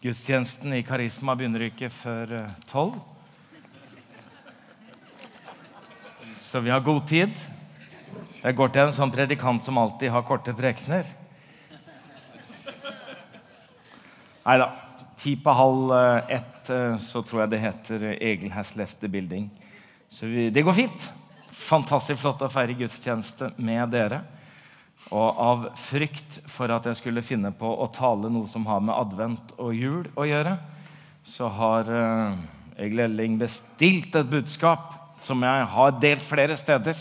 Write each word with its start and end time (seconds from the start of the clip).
Gudstjenesten 0.00 0.72
i 0.72 0.80
Karisma 0.80 1.34
begynner 1.36 1.66
ikke 1.66 1.90
før 1.92 2.30
eh, 2.38 2.52
tolv. 2.70 2.94
Så 6.40 6.62
vi 6.64 6.72
har 6.72 6.80
god 6.80 7.02
tid. 7.10 7.34
Jeg 8.40 8.56
går 8.56 8.72
til 8.72 8.86
en 8.86 8.94
sånn 8.96 9.12
predikant 9.12 9.60
som 9.66 9.76
alltid 9.76 10.08
har 10.14 10.24
korte 10.24 10.54
prekener. 10.56 11.04
Nei 14.46 14.56
da. 14.64 14.70
Ti 15.20 15.34
på 15.36 15.52
halv 15.60 15.92
eh, 15.92 16.32
ett 16.38 16.72
eh, 16.72 16.96
så 17.04 17.20
tror 17.20 17.44
jeg 17.44 17.52
det 17.52 17.62
heter 17.66 18.08
Egil 18.14 18.56
has 18.56 18.72
left 18.80 19.02
the 19.04 19.12
building. 19.12 19.50
Så 20.08 20.32
vi, 20.32 20.48
det 20.48 20.64
går 20.64 20.80
fint. 20.80 21.10
Fantastisk 21.60 22.22
flott 22.24 22.40
å 22.40 22.48
feire 22.48 22.78
gudstjeneste 22.80 23.52
med 23.60 23.92
dere. 23.92 24.24
Og 25.10 25.40
av 25.42 25.64
frykt 25.80 26.38
for 26.50 26.70
at 26.70 26.86
jeg 26.86 27.00
skulle 27.00 27.24
finne 27.26 27.50
på 27.56 27.66
å 27.66 27.88
tale 27.90 28.30
noe 28.30 28.46
som 28.50 28.66
har 28.68 28.82
med 28.84 28.94
advent 28.94 29.54
og 29.58 29.74
jul 29.74 30.04
å 30.14 30.26
gjøre, 30.28 30.54
så 31.26 31.48
har 31.50 31.90
uh, 31.90 32.36
Egil 32.78 33.06
Elling 33.06 33.38
bestilt 33.40 34.14
et 34.16 34.30
budskap 34.30 34.94
som 35.20 35.42
jeg 35.44 35.64
har 35.74 35.96
delt 36.00 36.24
flere 36.24 36.54
steder. 36.58 36.98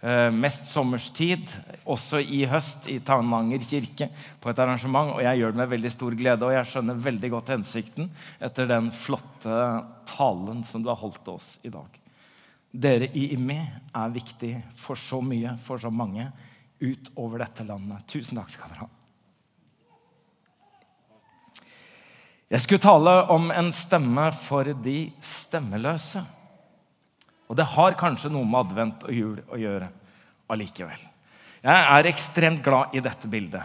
Uh, 0.00 0.32
mest 0.32 0.70
sommerstid, 0.72 1.52
også 1.84 2.22
i 2.24 2.46
høst 2.48 2.88
i 2.88 2.96
Tananger 3.04 3.66
kirke 3.68 4.08
på 4.40 4.50
et 4.50 4.62
arrangement. 4.64 5.12
Og 5.18 5.24
jeg 5.26 5.42
gjør 5.42 5.52
det 5.52 5.60
med 5.60 5.72
veldig 5.74 5.92
stor 5.92 6.16
glede, 6.16 6.48
og 6.48 6.56
jeg 6.56 6.70
skjønner 6.70 7.02
veldig 7.08 7.32
godt 7.36 7.52
hensikten 7.58 8.08
etter 8.40 8.70
den 8.70 8.88
flotte 8.96 9.64
talen 10.08 10.64
som 10.64 10.80
du 10.80 10.88
har 10.88 11.00
holdt 11.02 11.28
oss 11.34 11.58
i 11.60 11.72
dag. 11.72 12.00
Dere 12.70 13.10
i 13.18 13.32
IMI 13.34 13.58
er 13.98 14.14
viktig 14.14 14.54
for 14.78 14.96
så 14.96 15.20
mye, 15.24 15.56
for 15.66 15.82
så 15.82 15.90
mange 15.92 16.30
utover 16.80 17.44
dette 17.44 17.64
landet. 17.68 18.06
Tusen 18.08 18.40
takk 18.40 18.50
skal 18.52 18.72
dere 18.72 18.86
ha. 18.86 18.90
Jeg 22.50 22.64
skulle 22.64 22.82
tale 22.82 23.12
om 23.30 23.52
en 23.54 23.68
stemme 23.70 24.24
for 24.34 24.66
de 24.82 24.98
stemmeløse. 25.22 26.24
Og 27.46 27.58
det 27.58 27.66
har 27.76 27.98
kanskje 27.98 28.30
noe 28.32 28.46
med 28.46 28.64
advent 28.64 29.06
og 29.06 29.14
jul 29.14 29.36
å 29.46 29.58
gjøre 29.58 29.90
allikevel. 30.50 31.04
Jeg 31.60 31.86
er 31.94 32.08
ekstremt 32.10 32.62
glad 32.64 32.96
i 32.96 33.02
dette 33.04 33.30
bildet. 33.30 33.62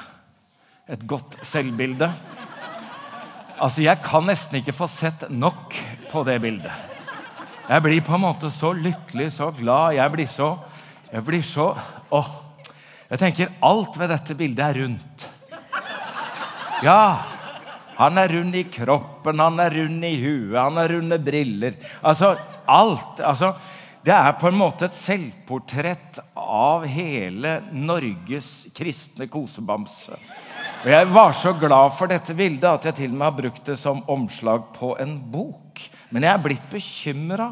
Et 0.86 1.02
godt 1.08 1.40
selvbilde. 1.42 2.12
Altså, 3.58 3.82
Jeg 3.82 4.04
kan 4.04 4.26
nesten 4.28 4.60
ikke 4.60 4.76
få 4.76 4.88
sett 4.92 5.30
nok 5.32 5.74
på 6.12 6.24
det 6.28 6.42
bildet. 6.42 6.74
Jeg 7.66 7.82
blir 7.82 8.02
på 8.06 8.14
en 8.14 8.22
måte 8.22 8.52
så 8.54 8.70
lykkelig, 8.78 9.32
så 9.34 9.50
glad. 9.56 9.96
Jeg 9.96 10.12
blir 10.12 10.28
så 10.28 10.58
Jeg 11.12 11.24
blir 11.24 11.42
så 11.42 11.78
åh, 12.12 12.45
jeg 13.10 13.22
tenker 13.22 13.56
alt 13.66 13.98
ved 14.00 14.10
dette 14.10 14.36
bildet 14.38 14.66
er 14.66 14.80
rundt. 14.82 15.26
Ja, 16.84 17.02
han 17.96 18.18
er 18.20 18.34
rund 18.34 18.56
i 18.58 18.66
kroppen, 18.68 19.40
han 19.40 19.60
er 19.64 19.78
rund 19.78 20.04
i 20.04 20.16
huet, 20.20 20.58
han 20.58 20.78
har 20.82 20.92
runde 20.92 21.20
briller. 21.24 21.78
Altså, 22.04 22.34
alt. 22.66 23.22
Altså, 23.24 23.54
det 24.06 24.14
er 24.14 24.36
på 24.38 24.50
en 24.52 24.58
måte 24.60 24.90
et 24.90 24.98
selvportrett 24.98 26.20
av 26.36 26.84
hele 26.90 27.60
Norges 27.74 28.68
kristne 28.76 29.30
kosebamse. 29.32 30.18
Og 30.84 30.90
Jeg 30.92 31.08
var 31.14 31.34
så 31.34 31.54
glad 31.58 31.94
for 31.98 32.12
dette 32.12 32.36
bildet 32.38 32.68
at 32.70 32.90
jeg 32.90 33.00
til 33.00 33.14
og 33.14 33.18
med 33.18 33.30
har 33.30 33.38
brukt 33.40 33.70
det 33.72 33.78
som 33.82 34.04
omslag 34.12 34.68
på 34.76 34.94
en 35.02 35.16
bok. 35.32 35.82
Men 36.14 36.28
jeg 36.28 36.34
er 36.34 36.44
blitt 36.44 36.68
bekymra. 36.70 37.48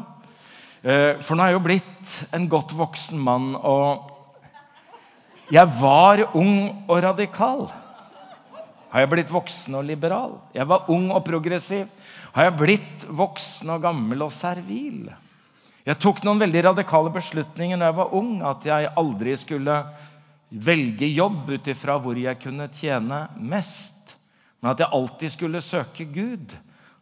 Eh, 0.84 1.22
for 1.24 1.34
nå 1.34 1.42
er 1.42 1.54
jeg 1.54 1.58
jo 1.58 1.64
blitt 1.64 2.14
en 2.36 2.46
godt 2.52 2.76
voksen 2.78 3.18
mann. 3.18 3.54
og 3.56 4.13
jeg 5.52 5.68
var 5.80 6.22
ung 6.32 6.86
og 6.88 7.02
radikal. 7.04 7.66
Har 8.94 9.02
jeg 9.02 9.10
blitt 9.10 9.32
voksen 9.34 9.74
og 9.76 9.84
liberal? 9.84 10.38
Jeg 10.54 10.68
var 10.70 10.88
ung 10.92 11.10
og 11.12 11.24
progressiv. 11.26 11.88
Har 12.32 12.48
jeg 12.48 12.56
blitt 12.60 13.04
voksen 13.10 13.74
og 13.74 13.82
gammel 13.82 14.24
og 14.24 14.32
servil? 14.32 15.10
Jeg 15.84 16.00
tok 16.00 16.22
noen 16.24 16.40
veldig 16.40 16.62
radikale 16.70 17.12
beslutninger 17.12 17.76
da 17.76 17.90
jeg 17.90 17.98
var 17.98 18.14
ung. 18.16 18.38
At 18.46 18.64
jeg 18.64 18.92
aldri 18.96 19.34
skulle 19.36 19.76
velge 20.54 21.10
jobb 21.10 21.50
ut 21.56 21.72
ifra 21.74 21.98
hvor 22.00 22.16
jeg 22.22 22.40
kunne 22.40 22.70
tjene 22.72 23.24
mest. 23.36 24.14
Men 24.62 24.72
at 24.72 24.80
jeg 24.80 24.94
alltid 24.96 25.34
skulle 25.34 25.64
søke 25.64 26.06
Gud 26.14 26.54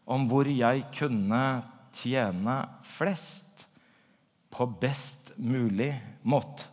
om 0.09 0.27
hvor 0.27 0.49
jeg 0.49 0.87
kunne 0.97 1.45
tjene 1.95 2.59
flest. 2.89 3.69
På 4.51 4.67
best 4.67 5.37
mulig 5.37 5.93
måte 6.25 6.72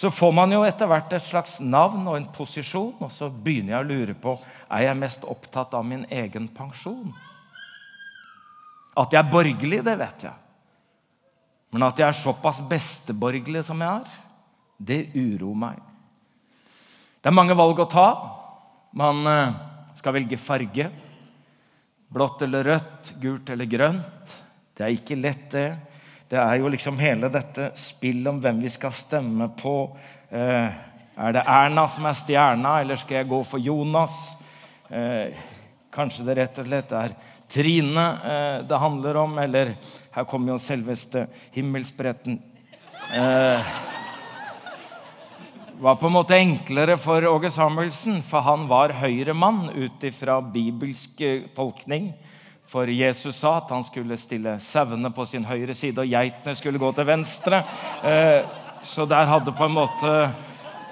så 0.00 0.08
får 0.10 0.30
man 0.32 0.52
jo 0.54 0.62
etter 0.64 0.88
hvert 0.88 1.12
et 1.12 1.24
slags 1.26 1.58
navn 1.60 2.06
og 2.08 2.14
en 2.16 2.28
posisjon, 2.32 2.94
og 3.04 3.10
så 3.12 3.26
begynner 3.28 3.74
jeg 3.74 3.84
å 3.84 3.88
lure 3.90 4.14
på 4.16 4.32
er 4.72 4.86
jeg 4.86 4.96
mest 4.96 5.26
opptatt 5.28 5.74
av 5.76 5.84
min 5.84 6.06
egen 6.08 6.46
pensjon. 6.56 7.10
At 8.96 9.12
jeg 9.12 9.20
er 9.20 9.28
borgerlig, 9.28 9.82
det 9.84 9.98
vet 10.00 10.24
jeg. 10.24 10.38
Men 11.76 11.84
at 11.84 12.00
jeg 12.00 12.08
er 12.08 12.16
såpass 12.16 12.62
besteborgerlig 12.70 13.60
som 13.68 13.84
jeg 13.84 14.00
er, 14.00 14.16
det 14.80 14.98
uroer 15.12 15.60
meg. 15.66 15.84
Det 17.20 17.28
er 17.28 17.36
mange 17.36 17.60
valg 17.60 17.84
å 17.84 17.90
ta. 17.92 18.08
Man 18.96 19.20
eh, 19.28 19.58
skal 20.00 20.16
velge 20.16 20.40
farge. 20.40 20.88
Blått 22.08 22.48
eller 22.48 22.72
rødt, 22.72 23.12
gult 23.20 23.52
eller 23.52 23.68
grønt. 23.68 24.36
Det 24.72 24.88
er 24.88 24.96
ikke 24.96 25.20
lett, 25.20 25.44
det. 25.52 25.68
Det 26.30 26.38
er 26.38 26.60
jo 26.60 26.68
liksom 26.70 26.98
hele 27.02 27.26
dette 27.26 27.72
spillet 27.74 28.28
om 28.30 28.36
hvem 28.38 28.60
vi 28.62 28.70
skal 28.70 28.92
stemme 28.94 29.48
på. 29.58 29.72
Eh, 30.30 30.76
er 31.18 31.34
det 31.34 31.42
Erna 31.42 31.88
som 31.90 32.06
er 32.06 32.14
stjerna, 32.14 32.76
eller 32.84 33.00
skal 33.00 33.16
jeg 33.18 33.30
gå 33.32 33.40
for 33.50 33.58
Jonas? 33.58 34.18
Eh, 34.86 35.34
kanskje 35.90 36.28
det 36.28 36.36
rett 36.38 36.60
og 36.62 36.68
slett 36.68 36.94
er 36.94 37.16
Trine 37.50 38.06
eh, 38.30 38.60
det 38.62 38.78
handler 38.78 39.18
om, 39.24 39.34
eller 39.42 39.72
her 40.14 40.28
kommer 40.30 40.54
jo 40.54 40.62
selveste 40.62 41.24
himmelspretten. 41.56 42.38
Eh, 43.10 43.74
var 45.82 45.98
på 45.98 46.06
en 46.06 46.14
måte 46.14 46.38
enklere 46.38 46.94
for 46.94 47.26
Åge 47.26 47.50
Samuelsen, 47.50 48.22
for 48.22 48.46
han 48.46 48.70
var 48.70 48.94
høyremann 49.02 49.64
ut 49.74 50.06
ifra 50.06 50.38
bibelsk 50.38 51.24
tolkning. 51.58 52.12
For 52.70 52.86
Jesus 52.86 53.40
sa 53.42 53.56
at 53.58 53.70
han 53.74 53.82
skulle 53.82 54.14
stille 54.20 54.52
sauene 54.62 55.10
på 55.10 55.24
sin 55.26 55.42
høyre 55.42 55.74
side, 55.74 56.04
og 56.04 56.12
geitene 56.12 56.54
skulle 56.54 56.78
gå 56.78 56.92
til 56.94 57.08
venstre. 57.08 57.64
Eh, 58.06 58.46
så 58.86 59.06
der 59.10 59.26
hadde 59.26 59.54
på 59.58 59.66
en 59.66 59.74
måte 59.74 60.12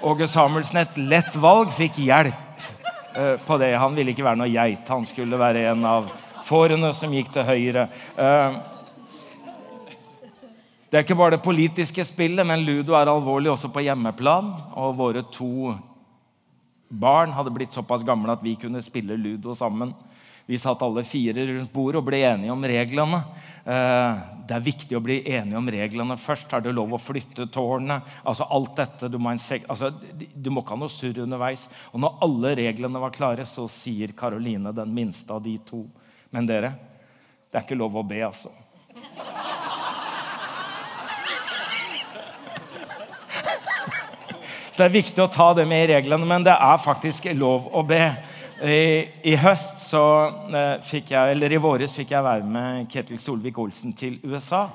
Åge 0.03 0.27
Samuelsen 0.27 0.81
et 0.81 0.97
lett 0.99 1.37
valg, 1.39 1.71
fikk 1.71 2.01
hjelp 2.03 2.65
eh, 3.15 3.37
på 3.45 3.59
det. 3.61 3.71
Han 3.79 3.95
ville 3.95 4.11
ikke 4.11 4.27
være 4.27 4.41
noe 4.41 4.51
geit, 4.51 4.91
han 4.91 5.07
skulle 5.07 5.39
være 5.39 5.69
en 5.71 5.87
av 5.87 6.11
fårene 6.43 6.91
som 6.97 7.15
gikk 7.15 7.31
til 7.37 7.47
høyre. 7.47 7.87
Eh, 8.19 8.59
det 10.89 10.99
er 10.99 11.07
ikke 11.07 11.19
bare 11.21 11.37
det 11.37 11.45
politiske 11.47 12.03
spillet, 12.11 12.43
men 12.43 12.65
ludo 12.65 12.95
er 12.97 13.07
alvorlig 13.07 13.53
også 13.53 13.71
på 13.71 13.85
hjemmeplan. 13.87 14.51
Og 14.83 14.97
våre 14.99 15.23
to 15.31 15.77
barn 16.89 17.31
hadde 17.37 17.55
blitt 17.55 17.77
såpass 17.77 18.03
gamle 18.03 18.35
at 18.35 18.43
vi 18.43 18.57
kunne 18.59 18.83
spille 18.83 19.15
ludo 19.15 19.55
sammen. 19.55 19.95
Vi 20.49 20.57
satt 20.57 20.81
alle 20.81 21.03
fire 21.05 21.43
rundt 21.45 21.69
bordet 21.69 21.99
og 21.99 22.07
ble 22.07 22.23
enige 22.25 22.49
om 22.49 22.63
reglene. 22.65 23.19
Eh, 23.69 24.21
det 24.49 24.55
er 24.55 24.63
viktig 24.65 24.95
å 24.97 25.01
bli 25.05 25.19
enige 25.29 25.59
om 25.59 25.67
reglene 25.69 26.15
først. 26.17 26.49
Har 26.49 26.63
du 26.65 26.71
lov 26.73 26.95
å 26.95 26.99
flytte 27.01 27.45
tårnet? 27.53 28.07
Altså 28.25 28.47
alt 28.49 28.71
dette. 28.79 29.11
Du 29.13 29.19
må, 29.21 29.29
altså, 29.29 29.91
du 29.93 30.49
må 30.49 30.63
ikke 30.63 30.73
ha 30.73 30.79
noe 30.81 30.89
surr 30.89 31.19
underveis. 31.21 31.67
Og 31.93 32.01
når 32.01 32.17
alle 32.25 32.55
reglene 32.63 33.01
var 33.03 33.13
klare, 33.13 33.45
så 33.45 33.67
sier 33.69 34.15
Karoline, 34.17 34.73
den 34.73 34.95
minste 34.95 35.37
av 35.37 35.45
de 35.45 35.53
to 35.69 35.83
Men 36.33 36.49
dere, 36.49 36.73
det 37.49 37.61
er 37.61 37.67
ikke 37.67 37.77
lov 37.77 38.01
å 38.01 38.05
be, 38.09 38.17
altså. 38.25 38.49
Så 44.73 44.81
det 44.81 44.89
er 44.89 44.97
viktig 44.97 45.21
å 45.21 45.29
ta 45.29 45.53
det 45.53 45.69
med 45.69 45.85
i 45.85 45.93
reglene, 45.93 46.25
men 46.25 46.49
det 46.49 46.57
er 46.57 46.81
faktisk 46.81 47.29
lov 47.37 47.69
å 47.69 47.85
be. 47.85 48.01
I, 48.59 49.07
I, 49.23 49.37
høst 49.39 49.79
så 49.79 50.03
eh, 50.51 50.81
fikk 50.83 51.13
jeg, 51.13 51.31
eller 51.31 51.53
i 51.55 51.59
våres 51.63 51.93
fikk 51.95 52.11
jeg 52.11 52.25
være 52.25 52.43
med 52.43 52.89
Ketil 52.91 53.19
Solvik-Olsen 53.21 53.93
til 53.95 54.17
USA. 54.27 54.65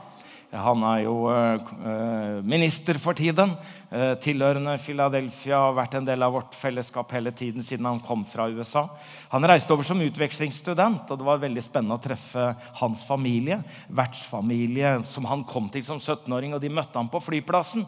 Han 0.55 0.85
er 0.87 1.01
jo 1.03 1.15
eh, 1.33 2.39
minister 2.47 2.99
for 3.03 3.17
tiden. 3.19 3.57
Eh, 3.91 4.13
tilhørende 4.23 4.77
Philadelphia 4.79 5.59
har 5.65 5.75
vært 5.75 5.97
en 5.99 6.07
del 6.07 6.23
av 6.23 6.37
vårt 6.37 6.55
fellesskap 6.55 7.11
hele 7.17 7.33
tiden 7.35 7.65
siden 7.65 7.89
han 7.89 7.99
kom 8.05 8.23
fra 8.29 8.47
USA. 8.53 8.85
Han 9.33 9.47
reiste 9.51 9.75
over 9.75 9.87
som 9.87 10.03
utvekslingsstudent, 10.05 11.11
og 11.11 11.19
det 11.19 11.27
var 11.27 11.43
veldig 11.43 11.65
spennende 11.65 11.99
å 11.99 12.03
treffe 12.05 12.45
hans 12.79 13.03
familie. 13.09 13.59
Vertsfamilie 13.91 15.01
som 15.11 15.27
han 15.27 15.43
kom 15.49 15.67
til 15.75 15.83
som 15.87 15.99
17-åring, 15.99 16.55
og 16.55 16.63
de 16.63 16.71
møtte 16.71 17.01
ham 17.01 17.11
på 17.11 17.23
flyplassen 17.25 17.83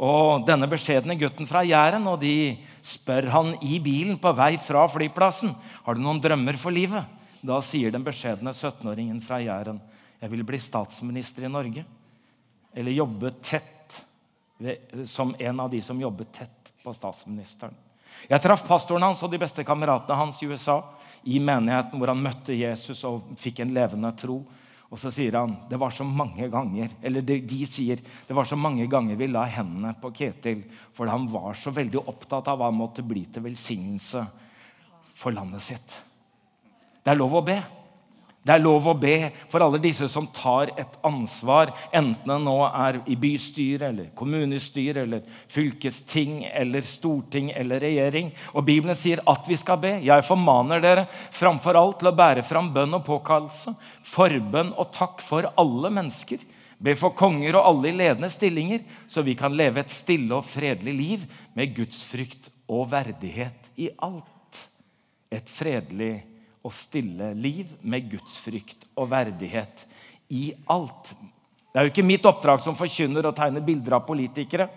og 0.00 0.44
denne 0.48 0.68
beskjedne 0.68 1.16
gutten 1.20 1.48
fra 1.48 1.60
Jæren, 1.64 2.04
og 2.08 2.20
de 2.20 2.56
spør 2.84 3.30
han 3.32 3.54
i 3.64 3.78
bilen 3.84 4.20
på 4.20 4.32
vei 4.36 4.54
fra 4.60 4.86
flyplassen 4.88 5.52
har 5.84 5.96
du 5.96 6.04
noen 6.04 6.20
drømmer 6.20 6.56
for 6.60 6.72
livet. 6.72 7.04
Da 7.40 7.62
sier 7.64 7.92
den 7.92 8.04
beskjedne 8.04 8.52
17-åringen 8.52 9.20
fra 9.24 9.40
Jæren 9.40 9.80
jeg 10.20 10.32
vil 10.34 10.44
bli 10.44 10.60
statsminister 10.60 11.46
i 11.48 11.52
Norge. 11.52 11.86
Eller 12.74 12.92
jobbe 12.92 13.30
tett 13.42 14.04
som 15.04 15.34
en 15.38 15.60
av 15.60 15.70
de 15.70 15.82
som 15.82 16.00
jobbet 16.00 16.32
tett 16.32 16.72
på 16.84 16.92
statsministeren. 16.94 17.74
Jeg 18.28 18.42
traff 18.42 18.64
pastoren 18.66 19.06
hans 19.06 19.22
og 19.24 19.30
de 19.32 19.40
beste 19.40 19.64
kameratene 19.64 20.18
hans 20.18 20.40
i 20.42 20.48
USA 20.50 20.80
i 21.30 21.38
menigheten 21.40 22.00
hvor 22.00 22.10
han 22.12 22.22
møtte 22.22 22.56
Jesus 22.56 23.04
og 23.08 23.30
fikk 23.40 23.62
en 23.62 23.72
levende 23.74 24.10
tro. 24.18 24.42
Og 24.90 24.98
så 24.98 25.12
sier 25.14 25.38
han 25.38 25.54
det 25.70 25.78
var 25.78 25.94
så 25.94 26.04
mange 26.04 26.48
ganger, 26.50 26.90
eller 27.02 27.22
de, 27.22 27.38
de 27.46 27.60
sier 27.68 28.00
det 28.02 28.36
var 28.36 28.48
så 28.48 28.58
mange 28.58 28.88
ganger 28.90 29.18
vi 29.18 29.30
la 29.30 29.44
hendene 29.46 29.94
på 30.02 30.10
Ketil, 30.16 30.64
for 30.92 31.10
han 31.10 31.28
var 31.30 31.54
så 31.54 31.70
veldig 31.74 32.02
opptatt 32.10 32.50
av 32.50 32.58
hva 32.58 32.70
han 32.72 32.78
måtte 32.80 33.06
bli 33.06 33.22
til 33.30 33.46
velsignelse 33.46 34.24
for 35.14 35.36
landet 35.36 35.62
sitt. 35.62 36.00
Det 37.00 37.12
er 37.12 37.20
lov 37.20 37.38
å 37.38 37.44
be. 37.46 37.60
Det 38.40 38.54
er 38.54 38.62
lov 38.62 38.86
å 38.88 38.94
be 38.96 39.28
for 39.52 39.60
alle 39.60 39.76
disse 39.82 40.06
som 40.08 40.24
tar 40.32 40.70
et 40.80 40.94
ansvar, 41.04 41.74
enten 41.92 42.30
det 42.30 42.38
nå 42.40 42.54
er 42.68 43.02
i 43.12 43.16
bystyre, 43.20 43.90
eller 43.90 44.06
kommunestyre, 44.16 45.02
eller 45.04 45.26
fylkesting, 45.52 46.46
eller 46.48 46.86
storting 46.88 47.50
eller 47.52 47.84
regjering. 47.84 48.30
Og 48.54 48.64
Bibelen 48.64 48.96
sier 48.96 49.20
at 49.28 49.44
vi 49.48 49.58
skal 49.60 49.76
be. 49.82 49.92
Jeg 50.06 50.24
formaner 50.24 50.80
dere 50.80 51.04
framfor 51.12 51.76
alt 51.76 52.00
til 52.00 52.08
å 52.08 52.14
bære 52.16 52.46
fram 52.48 52.72
bønn 52.72 52.96
og 52.96 53.04
påkallelse, 53.10 53.74
forbønn 54.08 54.72
og 54.72 54.88
takk 54.96 55.20
for 55.26 55.50
alle 55.60 55.92
mennesker. 56.00 56.40
Be 56.80 56.96
for 56.96 57.12
konger 57.12 57.60
og 57.60 57.68
alle 57.74 57.92
i 57.92 57.98
ledende 57.98 58.32
stillinger, 58.32 58.88
så 59.04 59.20
vi 59.26 59.36
kan 59.36 59.52
leve 59.52 59.84
et 59.84 59.92
stille 59.92 60.32
og 60.32 60.48
fredelig 60.48 60.96
liv 60.96 61.28
med 61.52 61.76
gudsfrykt 61.76 62.48
og 62.72 62.88
verdighet 62.96 63.68
i 63.76 63.92
alt. 64.00 64.64
Et 65.28 65.56
fredelig 65.60 66.14
liv 66.16 66.29
og 66.64 66.74
stille 66.76 67.32
liv 67.38 67.66
med 67.82 68.10
gudsfrykt 68.12 68.86
og 68.96 69.10
verdighet 69.10 69.86
i 70.30 70.50
alt. 70.70 71.14
Det 71.70 71.78
er 71.78 71.86
jo 71.86 71.92
ikke 71.92 72.06
mitt 72.06 72.26
oppdrag 72.26 72.62
som 72.64 72.76
forkynner 72.78 73.26
å 73.26 73.34
tegne 73.36 73.62
bilder 73.64 73.98
av 74.00 74.06
politikere. 74.08 74.68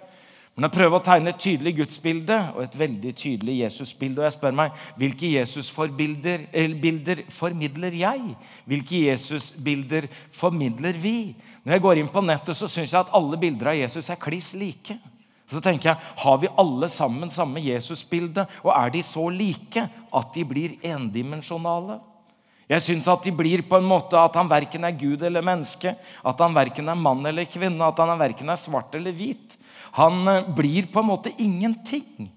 Men 0.53 0.68
å 0.68 0.74
prøve 0.74 1.00
å 1.00 1.01
tegne 1.01 1.31
et 1.33 1.39
tydelig 1.41 1.71
gudsbilde 1.80 2.35
og 2.53 2.59
et 2.62 2.75
veldig 2.77 3.13
tydelig 3.18 3.56
Jesusbilde. 3.63 4.21
Og 4.21 4.27
jeg 4.27 4.35
spør 4.35 4.53
meg 4.59 4.83
hvilke 5.01 5.31
Jesusbilder 5.31 7.24
formidler 7.33 7.97
jeg? 7.97 8.36
Hvilke 8.69 9.00
Jesusbilder 9.07 10.06
formidler 10.36 11.00
vi? 11.01 11.33
Når 11.65 11.74
jeg 11.74 11.86
går 11.88 12.03
inn 12.03 12.12
på 12.13 12.21
nettet, 12.21 12.53
så 12.59 12.69
syns 12.69 12.94
jeg 12.94 13.01
at 13.01 13.13
alle 13.18 13.39
bilder 13.41 13.71
av 13.74 13.79
Jesus 13.79 14.12
er 14.13 14.21
kliss 14.21 14.51
like. 14.53 15.00
Så 15.51 15.61
tenker 15.61 15.91
jeg, 15.91 15.97
Har 16.23 16.37
vi 16.41 16.51
alle 16.57 16.89
sammen 16.89 17.29
samme 17.29 17.61
Jesusbilde, 17.61 18.47
og 18.63 18.71
er 18.75 18.93
de 18.93 19.03
så 19.03 19.27
like 19.29 19.87
at 19.89 20.33
de 20.35 20.45
blir 20.47 20.77
endimensjonale? 20.81 21.99
Jeg 22.69 22.81
syns 22.85 23.07
at 23.11 23.25
de 23.25 23.33
blir 23.35 23.61
på 23.67 23.77
en 23.77 23.87
måte 23.87 24.17
at 24.17 24.35
han 24.39 24.49
verken 24.49 24.87
er 24.87 24.95
Gud 24.95 25.21
eller 25.21 25.43
menneske, 25.45 25.93
at 25.99 26.39
han 26.41 26.55
verken 26.55 26.87
er 26.89 26.99
mann 26.99 27.25
eller 27.27 27.45
kvinne, 27.49 27.83
at 27.85 27.99
han 27.99 28.15
verken 28.19 28.49
er 28.49 28.59
svart 28.59 28.95
eller 28.95 29.13
hvit. 29.13 29.57
Han 29.99 30.27
eh, 30.27 30.47
blir 30.55 30.87
på 30.91 31.03
en 31.03 31.11
måte 31.11 31.33
ingenting. 31.43 32.29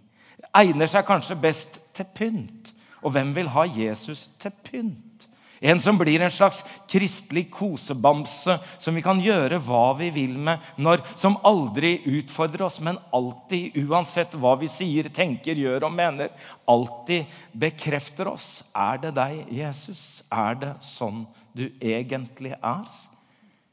Egner 0.57 0.91
seg 0.91 1.07
kanskje 1.07 1.39
best 1.41 1.79
til 1.97 2.09
pynt. 2.17 2.73
Og 3.05 3.15
hvem 3.15 3.31
vil 3.37 3.53
ha 3.55 3.65
Jesus 3.71 4.27
til 4.41 4.53
pynt? 4.67 5.29
En 5.61 5.81
som 5.81 5.97
blir 5.99 6.21
en 6.21 6.31
slags 6.31 6.65
kristelig 6.89 7.47
kosebamse 7.51 8.59
som 8.79 8.97
vi 8.97 9.03
kan 9.05 9.21
gjøre 9.23 9.61
hva 9.65 9.95
vi 9.97 10.11
vil 10.13 10.35
med, 10.37 10.61
når, 10.77 11.01
som 11.17 11.39
aldri 11.47 11.95
utfordrer 12.19 12.67
oss, 12.67 12.79
men 12.85 12.99
alltid, 13.17 13.79
uansett 13.87 14.37
hva 14.37 14.57
vi 14.61 14.69
sier, 14.69 15.09
tenker, 15.09 15.57
gjør 15.57 15.89
og 15.89 15.97
mener, 15.97 16.33
alltid 16.69 17.25
bekrefter 17.57 18.29
oss. 18.35 18.61
Er 18.77 19.01
det 19.07 19.15
deg, 19.17 19.41
Jesus? 19.57 20.23
Er 20.29 20.61
det 20.61 20.75
sånn 20.85 21.25
du 21.57 21.71
egentlig 21.81 22.53
er? 22.61 23.01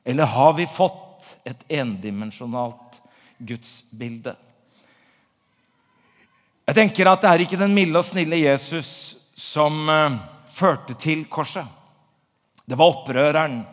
Eller 0.07 0.31
har 0.31 0.55
vi 0.55 0.67
fått 0.67 1.33
et 1.47 1.67
endimensjonalt 1.71 3.01
gudsbilde? 3.43 4.35
Jeg 6.63 6.77
tenker 6.77 7.09
at 7.11 7.23
det 7.23 7.31
er 7.31 7.43
ikke 7.43 7.59
den 7.59 7.75
milde 7.75 7.99
og 7.99 8.07
snille 8.07 8.39
Jesus 8.39 9.17
som 9.35 9.83
eh, 9.91 10.15
førte 10.53 10.95
til 10.99 11.25
korset. 11.31 11.65
Det 12.65 12.77
var 12.79 12.93
opprøreren. 12.93 13.63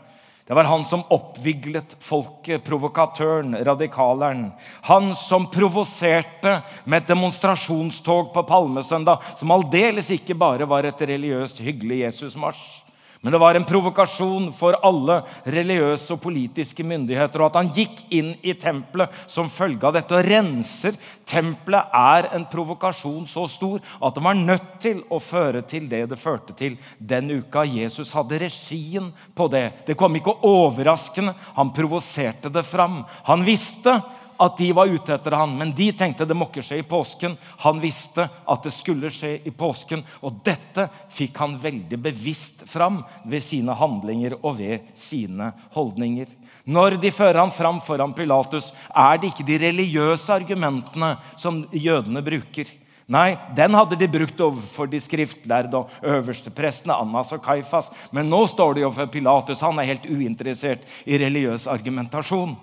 Det 0.50 0.56
var 0.58 0.66
han 0.66 0.82
som 0.84 1.04
oppviglet 1.14 1.92
folket, 2.02 2.64
provokatøren, 2.66 3.54
radikaleren. 3.64 4.48
Han 4.88 5.12
som 5.14 5.46
provoserte 5.46 6.56
med 6.90 7.04
et 7.04 7.12
demonstrasjonstog 7.12 8.32
på 8.34 8.42
palmesøndag, 8.48 9.22
som 9.38 9.54
aldeles 9.54 10.10
ikke 10.10 10.34
bare 10.34 10.66
var 10.66 10.88
et 10.88 11.04
religiøst 11.06 11.62
hyggelig 11.62 12.00
Jesusmarsj. 12.02 12.89
Men 13.20 13.34
det 13.34 13.38
var 13.42 13.54
en 13.54 13.66
provokasjon 13.68 14.46
for 14.56 14.78
alle 14.86 15.18
religiøse 15.44 16.14
og 16.14 16.22
politiske 16.22 16.84
myndigheter. 16.88 17.42
Og 17.42 17.50
at 17.50 17.58
han 17.58 17.72
gikk 17.76 17.98
inn 18.16 18.30
i 18.40 18.54
tempelet 18.56 19.12
som 19.28 19.50
følge 19.52 19.84
av 19.84 19.98
dette 19.98 20.16
og 20.16 20.24
renser 20.24 20.96
tempelet, 21.28 21.92
er 21.92 22.30
en 22.36 22.46
provokasjon 22.48 23.26
så 23.28 23.44
stor 23.52 23.84
at 24.00 24.16
det 24.16 24.24
var 24.24 24.40
nødt 24.40 24.70
til 24.80 25.02
å 25.12 25.20
føre 25.20 25.60
til 25.68 25.84
det 25.90 26.06
det 26.08 26.20
førte 26.20 26.56
til 26.56 26.78
den 26.96 27.28
uka. 27.42 27.66
Jesus 27.68 28.14
hadde 28.16 28.40
regien 28.40 29.12
på 29.36 29.50
det. 29.52 29.66
Det 29.84 29.98
kom 30.00 30.16
ikke 30.16 30.38
overraskende. 30.48 31.36
Han 31.60 31.74
provoserte 31.76 32.48
det 32.48 32.64
fram. 32.64 33.02
Han 33.28 33.44
visste 33.44 33.98
at 34.40 34.56
de 34.56 34.70
var 34.72 34.88
ute 34.88 35.12
etter 35.14 35.36
han, 35.36 35.52
men 35.58 35.72
de 35.76 35.90
tenkte 35.92 36.24
det 36.24 36.36
må 36.36 36.48
ikke 36.48 36.64
skje 36.64 36.80
i 36.80 36.86
påsken. 36.88 37.36
Han 37.64 37.80
visste 37.82 38.24
at 38.24 38.64
det 38.64 38.72
skulle 38.72 39.12
skje 39.12 39.34
i 39.44 39.52
påsken, 39.52 40.02
og 40.24 40.40
dette 40.46 40.86
fikk 41.12 41.36
han 41.42 41.58
veldig 41.60 41.98
bevisst 42.00 42.64
fram 42.70 43.02
ved 43.28 43.44
sine 43.44 43.76
handlinger 43.76 44.38
og 44.40 44.56
ved 44.62 44.88
sine 44.98 45.52
holdninger. 45.76 46.30
Når 46.64 46.96
de 47.02 47.12
fører 47.12 47.42
ham 47.42 47.52
fram 47.52 47.82
foran 47.84 48.16
Pilatus, 48.16 48.72
er 48.96 49.20
det 49.20 49.34
ikke 49.34 49.48
de 49.48 49.60
religiøse 49.66 50.32
argumentene 50.32 51.16
som 51.36 51.66
jødene 51.76 52.24
bruker. 52.24 52.72
Nei, 53.10 53.34
den 53.58 53.74
hadde 53.74 53.98
de 53.98 54.06
brukt 54.06 54.40
overfor 54.40 54.86
de 54.86 55.00
skriftlærde 55.02 55.74
og 55.74 55.90
øverste 56.06 56.52
prestene, 56.54 56.94
Annas 56.94 57.32
og 57.34 57.42
Kaifas. 57.42 57.90
Men 58.14 58.30
nå 58.30 58.44
står 58.48 58.76
de 58.76 58.84
overfor 58.86 59.10
Pilatus. 59.10 59.64
Han 59.66 59.82
er 59.82 59.88
helt 59.90 60.06
uinteressert 60.06 60.86
i 61.04 61.18
religiøs 61.18 61.66
argumentasjon. 61.68 62.54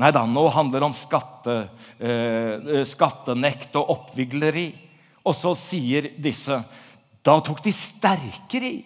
Nei 0.00 0.12
da, 0.16 0.22
nå 0.24 0.46
handler 0.48 0.80
det 0.80 0.88
om 0.88 0.96
skatte, 0.96 1.56
eh, 2.00 2.84
skattenekt 2.88 3.74
og 3.76 3.90
oppvigleri. 3.96 4.70
Og 5.26 5.36
så 5.36 5.52
sier 5.58 6.14
disse 6.16 6.62
Da 7.20 7.34
tok 7.44 7.58
de 7.60 7.72
sterkere 7.76 8.64
i. 8.64 8.78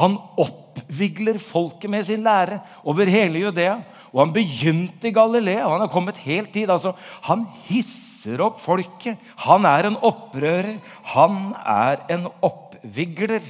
Han 0.00 0.16
oppvigler 0.40 1.36
folket 1.38 1.90
med 1.92 2.02
sin 2.08 2.24
lære 2.24 2.56
over 2.82 3.06
hele 3.06 3.38
Judea. 3.38 3.76
Og 4.10 4.18
han 4.24 4.32
begynte 4.34 5.06
i 5.06 5.14
Galilea, 5.14 5.62
og 5.62 5.76
han 5.76 5.84
har 5.84 5.92
kommet 5.92 6.18
helt 6.24 6.50
dit. 6.50 6.66
Altså, 6.66 6.96
han 7.28 7.44
hisser 7.68 8.42
opp 8.42 8.58
folket. 8.58 9.20
Han 9.46 9.62
er 9.68 9.86
en 9.86 10.00
opprører. 10.02 10.80
Han 11.12 11.54
er 11.62 12.02
en 12.10 12.26
oppvigler. 12.42 13.46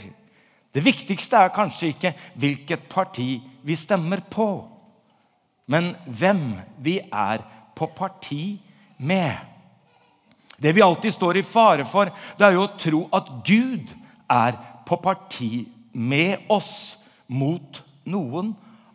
Det 0.74 0.84
viktigste 0.84 1.40
er 1.40 1.56
kanskje 1.56 1.94
ikke 1.94 2.12
hvilket 2.36 2.84
parti 2.92 3.38
vi 3.64 3.78
stemmer 3.78 4.20
på 4.28 4.50
men 5.66 5.92
hvem 6.06 6.42
vi 6.82 6.98
er 7.06 7.44
på 7.76 7.88
parti 7.96 8.58
med. 8.98 9.36
Det 10.62 10.72
vi 10.72 10.82
alltid 10.82 11.14
står 11.14 11.40
i 11.40 11.46
fare 11.46 11.86
for, 11.88 12.10
det 12.38 12.46
er 12.46 12.56
jo 12.56 12.66
å 12.66 12.74
tro 12.78 13.00
at 13.14 13.30
Gud 13.46 13.94
er 14.30 14.58
på 14.86 14.98
parti 15.02 15.64
med 15.92 16.46
oss 16.52 16.98
mot 17.26 17.82
noen 18.04 18.52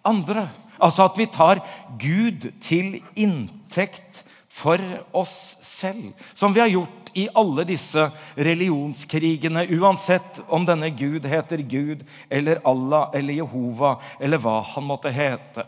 andre. 0.08 0.48
Altså 0.78 1.08
at 1.08 1.18
vi 1.20 1.28
tar 1.32 1.64
Gud 2.00 2.52
til 2.64 3.00
inntekt 3.18 4.24
for 4.58 4.82
oss 5.18 5.58
selv. 5.66 6.14
Som 6.34 6.54
vi 6.54 6.62
har 6.64 6.72
gjort 6.72 7.12
i 7.18 7.28
alle 7.34 7.66
disse 7.66 8.08
religionskrigene, 8.36 9.66
uansett 9.78 10.42
om 10.54 10.66
denne 10.68 10.90
Gud 10.94 11.26
heter 11.26 11.64
Gud 11.66 12.04
eller 12.30 12.62
Allah 12.68 13.10
eller 13.18 13.42
Jehova 13.42 13.98
eller 14.20 14.42
hva 14.42 14.60
han 14.76 14.86
måtte 14.88 15.14
hete. 15.14 15.66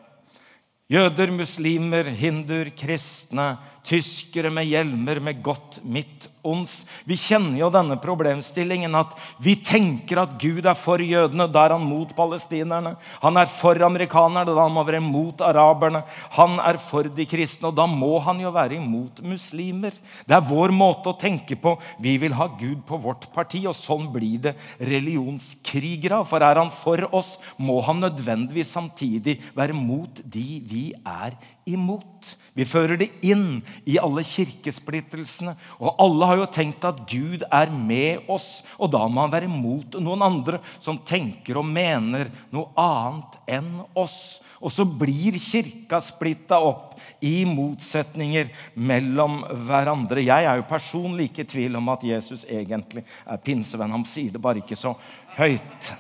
Jøder, 0.90 1.30
muslimer, 1.30 2.08
hinduer, 2.18 2.72
kristne, 2.74 3.52
tyskere 3.86 4.50
med 4.50 4.66
hjelmer 4.72 5.20
med 5.22 5.44
godt 5.46 5.78
midt 5.86 6.26
ons. 6.46 6.74
Vi 7.08 7.18
kjenner 7.20 7.58
jo 7.60 7.70
denne 7.74 7.98
problemstillingen 8.02 8.96
at 8.98 9.16
vi 9.44 9.56
tenker 9.66 10.22
at 10.24 10.36
Gud 10.42 10.66
er 10.68 10.78
for 10.78 11.02
jødene. 11.04 11.50
Da 11.52 11.66
er 11.66 11.76
han 11.76 11.86
mot 11.86 12.12
palestinerne. 12.16 12.96
Han 13.24 13.40
er 13.40 13.52
for 13.52 13.80
amerikanerne, 13.86 14.56
da 14.56 14.68
må 14.68 14.84
han 14.84 14.90
være 14.90 15.04
mot 15.04 15.44
araberne. 15.46 16.04
Han 16.38 16.58
er 16.64 16.80
for 16.82 17.10
de 17.10 17.28
kristne, 17.30 17.72
og 17.72 17.78
da 17.80 17.88
må 17.90 18.16
han 18.24 18.42
jo 18.44 18.54
være 18.56 18.80
imot 18.80 19.22
muslimer. 19.26 19.96
Det 20.28 20.38
er 20.38 20.50
vår 20.50 20.74
måte 20.76 21.12
å 21.12 21.20
tenke 21.20 21.60
på. 21.60 21.76
Vi 22.00 22.16
vil 22.22 22.36
ha 22.40 22.50
Gud 22.60 22.84
på 22.88 23.00
vårt 23.02 23.30
parti, 23.36 23.66
og 23.70 23.78
sånn 23.78 24.10
blir 24.14 24.40
det 24.50 24.56
religionskrigere. 24.80 26.24
For 26.30 26.44
er 26.46 26.62
han 26.62 26.74
for 26.74 27.08
oss, 27.16 27.38
må 27.58 27.80
han 27.86 28.04
nødvendigvis 28.06 28.76
samtidig 28.76 29.40
være 29.58 29.78
mot 29.78 30.22
de 30.24 30.48
vi 30.70 30.84
er 31.06 31.36
imot. 31.70 32.36
Vi 32.58 32.66
fører 32.68 32.98
det 33.00 33.10
inn 33.26 33.62
i 33.88 33.98
alle 34.02 34.24
kirkesplittelsene. 34.28 35.54
Og 35.80 36.02
alle 36.02 36.29
har 36.30 36.40
jo 36.40 36.50
tenkt 36.54 36.86
at 36.88 37.02
Gud 37.10 37.44
er 37.46 37.72
med 37.74 38.30
oss, 38.32 38.62
og 38.78 38.92
da 38.94 39.02
må 39.08 39.26
han 39.26 39.34
være 39.34 39.50
mot 39.52 39.98
noen 40.00 40.26
andre 40.26 40.62
som 40.78 41.02
tenker 41.02 41.60
og 41.60 41.68
mener 41.68 42.30
noe 42.54 42.70
annet 42.80 43.40
enn 43.58 43.74
oss. 43.98 44.40
Og 44.60 44.74
så 44.76 44.84
blir 44.84 45.38
kirka 45.40 46.02
splitta 46.04 46.58
opp 46.60 46.98
i 47.24 47.46
motsetninger 47.48 48.50
mellom 48.76 49.40
hverandre. 49.68 50.26
Jeg 50.26 50.48
er 50.50 50.60
jo 50.60 50.68
personlig 50.68 51.30
ikke 51.30 51.46
i 51.46 51.52
tvil 51.54 51.80
om 51.80 51.92
at 51.94 52.04
Jesus 52.04 52.44
egentlig 52.44 53.06
er 53.24 53.40
pinsevenn. 53.44 53.96
Han 53.96 54.08
sier 54.08 54.36
det 54.36 54.44
bare 54.44 54.60
ikke 54.60 54.78
så 54.80 54.98
høyt. 55.38 55.94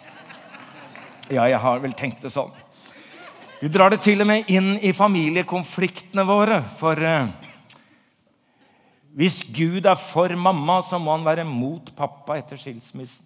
Ja, 1.29 1.45
jeg 1.48 1.62
har 1.63 1.79
vel 1.79 1.95
tenkt 1.95 2.25
det 2.25 2.33
sånn. 2.36 2.51
Vi 3.59 3.67
drar 3.71 3.91
det 3.91 4.01
til 4.03 4.24
og 4.24 4.27
med 4.27 4.48
inn 4.51 4.77
i 4.83 4.91
familiekonfliktene 4.95 6.24
våre. 6.27 6.62
For 6.79 7.00
eh, 7.00 7.31
hvis 9.19 9.41
Gud 9.51 9.83
er 9.83 9.97
for 9.99 10.31
mamma, 10.39 10.77
så 10.79 10.95
må 10.95 11.11
han 11.11 11.25
være 11.27 11.43
mot 11.43 11.89
pappa 11.97 12.38
etter 12.39 12.59
skilsmissen. 12.59 13.25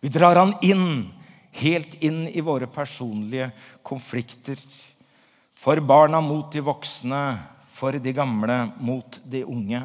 Vi 0.00 0.08
drar 0.08 0.38
han 0.38 0.54
inn, 0.64 1.10
helt 1.58 1.96
inn 2.00 2.22
i 2.30 2.40
våre 2.40 2.70
personlige 2.70 3.50
konflikter. 3.84 4.62
For 5.58 5.82
barna 5.84 6.22
mot 6.24 6.46
de 6.54 6.62
voksne, 6.64 7.24
for 7.74 7.98
de 7.98 8.14
gamle 8.14 8.60
mot 8.78 9.18
de 9.26 9.42
unge. 9.44 9.82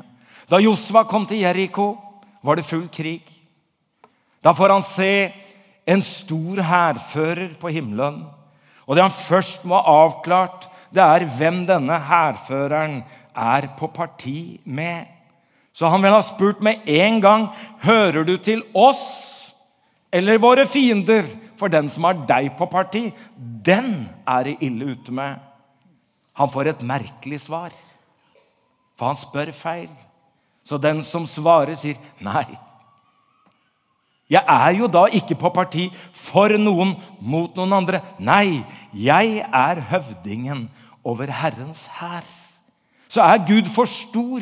Da 0.47 0.61
Josva 0.61 1.03
kom 1.09 1.25
til 1.25 1.41
Jeriko, 1.41 1.95
var 2.45 2.61
det 2.61 2.67
full 2.69 2.85
krig. 2.93 3.25
Da 4.45 4.53
får 4.53 4.75
han 4.75 4.85
se 4.85 5.11
en 5.89 6.05
stor 6.05 6.61
hærfører 6.61 7.57
på 7.57 7.73
himmelen. 7.73 8.21
Og 8.85 8.95
det 8.95 9.01
han 9.01 9.17
først 9.25 9.65
må 9.65 9.81
ha 9.81 9.99
avklart, 10.05 10.69
det 10.95 11.03
er 11.03 11.27
hvem 11.37 11.63
denne 11.67 11.99
hærføreren 12.07 13.01
er 13.35 13.67
på 13.77 13.89
parti 13.91 14.59
med. 14.63 15.05
Så 15.75 15.89
han 15.91 16.01
vil 16.03 16.13
ha 16.15 16.21
spurt 16.23 16.61
med 16.63 16.87
en 16.87 17.19
gang 17.21 17.49
hører 17.83 18.23
du 18.23 18.37
til 18.39 18.63
oss 18.73 19.03
eller 20.15 20.39
våre 20.39 20.63
fiender. 20.67 21.27
For 21.55 21.71
den 21.71 21.87
som 21.91 22.03
har 22.03 22.17
deg 22.27 22.49
på 22.59 22.67
parti, 22.67 23.09
den 23.35 24.09
er 24.27 24.47
det 24.47 24.57
ille 24.63 24.95
ute 24.95 25.13
med. 25.15 25.37
Han 26.35 26.51
får 26.51 26.73
et 26.73 26.81
merkelig 26.83 27.45
svar, 27.45 27.71
for 28.99 29.07
han 29.07 29.19
spør 29.19 29.53
feil. 29.55 29.91
Så 30.67 30.75
den 30.81 30.99
som 31.05 31.23
svarer, 31.29 31.77
sier 31.79 31.95
nei. 32.19 32.57
Jeg 34.27 34.41
er 34.41 34.71
jo 34.75 34.89
da 34.91 35.05
ikke 35.13 35.37
på 35.37 35.51
parti 35.53 35.85
for 36.17 36.51
noen 36.59 36.95
mot 37.21 37.55
noen 37.55 37.75
andre. 37.77 38.01
Nei, 38.19 38.65
jeg 38.91 39.45
er 39.45 39.83
høvdingen 39.91 40.65
over 41.05 41.29
Herrens 41.31 41.85
hær. 41.99 42.25
Så 43.07 43.21
er 43.23 43.43
Gud 43.47 43.69
for 43.71 43.89
stor 43.89 44.41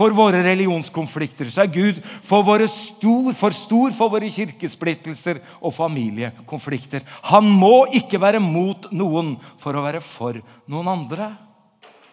for 0.00 0.14
våre 0.16 0.40
religionskonflikter. 0.44 1.50
Så 1.50 1.64
er 1.64 1.72
Gud 1.74 1.98
for, 2.24 2.66
stor, 2.70 3.32
for 3.36 3.56
stor 3.56 3.94
for 3.96 4.12
våre 4.12 4.30
kirkesplittelser 4.32 5.40
og 5.60 5.74
familiekonflikter. 5.76 7.04
Han 7.32 7.48
må 7.50 7.88
ikke 7.98 8.20
være 8.22 8.40
mot 8.40 8.88
noen 8.96 9.34
for 9.60 9.76
å 9.76 9.84
være 9.84 10.02
for 10.04 10.38
noen 10.70 10.92
andre. 10.94 11.32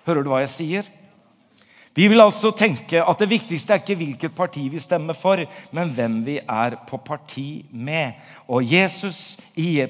Hører 0.08 0.24
du 0.24 0.32
hva 0.32 0.42
jeg 0.44 0.56
sier? 0.56 0.90
Vi 1.98 2.06
vil 2.06 2.22
altså 2.22 2.52
tenke 2.54 3.00
at 3.02 3.22
det 3.24 3.26
viktigste 3.32 3.74
er 3.74 3.80
ikke 3.82 3.96
hvilket 3.98 4.36
parti 4.38 4.68
vi 4.70 4.78
stemmer 4.78 5.18
for, 5.18 5.42
men 5.74 5.94
hvem 5.98 6.20
vi 6.28 6.36
er 6.38 6.76
på 6.86 7.00
parti 7.02 7.66
med. 7.72 8.20
Og 8.46 8.62
Jesus, 8.62 9.40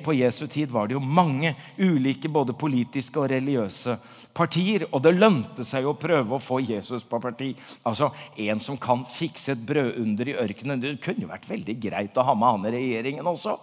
På 0.03 0.13
Jesu 0.15 0.47
tid 0.47 0.71
var 0.71 0.87
det 0.87 0.93
jo 0.93 0.99
mange 1.03 1.53
ulike 1.77 2.29
både 2.29 2.53
politiske 2.53 3.19
og 3.19 3.29
religiøse 3.29 3.97
partier. 4.33 4.87
Og 4.93 5.03
det 5.03 5.17
lønte 5.17 5.65
seg 5.67 5.83
å 5.83 5.97
prøve 5.99 6.37
å 6.37 6.39
få 6.39 6.61
Jesus 6.63 7.03
på 7.03 7.19
parti. 7.19 7.53
Altså, 7.83 8.13
En 8.37 8.59
som 8.59 8.77
kan 8.77 9.03
fikse 9.03 9.51
et 9.51 9.65
brødunder 9.67 10.29
i 10.29 10.37
ørkenen. 10.39 10.79
Det 10.79 11.01
kunne 11.03 11.27
jo 11.27 11.33
vært 11.33 11.49
veldig 11.49 11.75
greit 11.81 12.15
å 12.15 12.23
ha 12.23 12.33
med 12.33 12.47
han 12.47 12.71
i 12.71 12.77
regjeringen 12.77 13.27
også. 13.27 13.57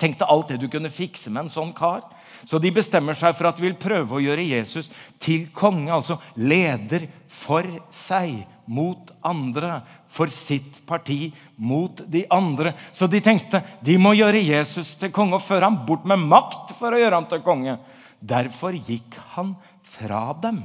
Tenk 0.00 0.18
deg 0.18 0.30
alt 0.30 0.48
det 0.50 0.58
du 0.62 0.68
kunne 0.72 0.90
fikse 0.92 1.30
med 1.30 1.44
en 1.44 1.52
sånn 1.52 1.72
kar. 1.76 2.04
Så 2.48 2.58
de 2.62 2.72
bestemmer 2.74 3.16
seg 3.18 3.34
for 3.36 3.50
at 3.50 3.58
de 3.58 3.66
vil 3.66 3.78
prøve 3.78 4.16
å 4.16 4.22
gjøre 4.22 4.44
Jesus 4.46 4.90
til 5.22 5.48
konge, 5.54 5.92
altså 5.92 6.18
leder 6.40 7.06
for 7.28 7.66
seg 7.94 8.42
mot 8.72 9.10
andre, 9.26 9.80
for 10.12 10.32
sitt 10.32 10.80
parti 10.88 11.32
mot 11.56 12.02
de 12.12 12.24
andre. 12.32 12.74
Så 12.92 13.08
de 13.10 13.20
tenkte 13.24 13.62
de 13.84 13.96
må 14.00 14.14
gjøre 14.16 14.42
Jesus 14.42 14.94
til 15.00 15.12
konge 15.14 15.38
og 15.38 15.44
føre 15.44 15.68
ham 15.68 15.82
bort 15.88 16.06
med 16.08 16.24
makt 16.24 16.74
for 16.78 16.94
å 16.94 17.00
gjøre 17.00 17.20
ham 17.20 17.28
til 17.30 17.44
konge. 17.44 17.78
Derfor 18.22 18.76
gikk 18.76 19.16
han 19.34 19.56
fra 19.92 20.28
dem 20.42 20.62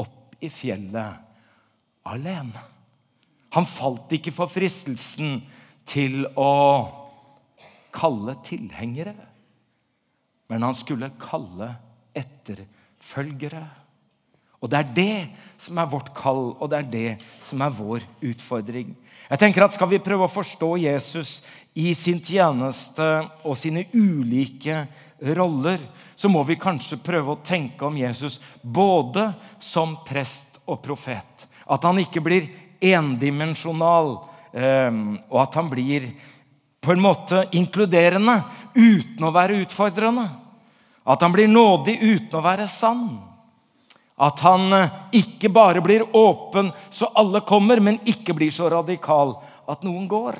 opp 0.00 0.36
i 0.42 0.50
fjellet 0.52 1.22
alene. 2.04 2.64
Han 3.54 3.66
falt 3.68 4.10
ikke 4.16 4.34
for 4.34 4.50
fristelsen 4.50 5.38
til 5.86 6.24
å 6.34 6.50
kalle 7.94 8.34
tilhengere, 8.44 9.14
men 10.50 10.66
han 10.66 10.76
skulle 10.76 11.12
kalle 11.20 11.70
etterfølgere. 12.14 13.64
Og 14.64 14.70
Det 14.70 14.78
er 14.78 14.92
det 14.96 15.28
som 15.60 15.76
er 15.76 15.88
vårt 15.92 16.08
kall, 16.16 16.54
og 16.56 16.70
det 16.72 16.78
er 16.78 16.86
det 16.88 17.10
som 17.44 17.60
er 17.60 17.72
vår 17.74 18.04
utfordring. 18.24 18.94
Jeg 19.28 19.38
tenker 19.38 19.64
at 19.64 19.74
Skal 19.76 19.90
vi 19.90 19.98
prøve 20.00 20.24
å 20.24 20.32
forstå 20.32 20.70
Jesus 20.80 21.42
i 21.76 21.92
sin 21.92 22.20
tjeneste 22.20 23.04
og 23.44 23.58
sine 23.60 23.84
ulike 23.92 24.86
roller, 25.36 25.78
så 26.16 26.28
må 26.32 26.42
vi 26.48 26.56
kanskje 26.56 26.96
prøve 26.96 27.34
å 27.34 27.42
tenke 27.44 27.84
om 27.84 27.96
Jesus 27.96 28.40
både 28.62 29.34
som 29.60 29.98
prest 30.06 30.62
og 30.64 30.80
profet. 30.80 31.44
At 31.68 31.84
han 31.84 32.00
ikke 32.00 32.24
blir 32.24 32.48
endimensjonal, 32.80 34.16
eh, 34.52 34.90
og 35.28 35.42
at 35.42 35.60
han 35.60 35.68
blir 35.68 36.08
på 36.84 36.92
en 36.92 37.02
måte 37.02 37.46
inkluderende 37.56 38.40
uten 38.74 39.24
å 39.24 39.32
være 39.34 39.62
utfordrende. 39.64 40.26
At 41.04 41.22
han 41.24 41.32
blir 41.34 41.48
nådig 41.50 41.98
uten 42.00 42.38
å 42.38 42.44
være 42.44 42.68
sann. 42.70 43.06
At 44.14 44.40
han 44.46 44.72
eh, 44.72 44.92
ikke 45.18 45.50
bare 45.50 45.82
blir 45.82 46.06
åpen 46.16 46.70
så 46.90 47.10
alle 47.18 47.42
kommer, 47.46 47.80
men 47.82 47.98
ikke 48.06 48.36
blir 48.36 48.52
så 48.54 48.70
radikal 48.70 49.34
at 49.68 49.82
noen 49.82 50.06
går. 50.08 50.38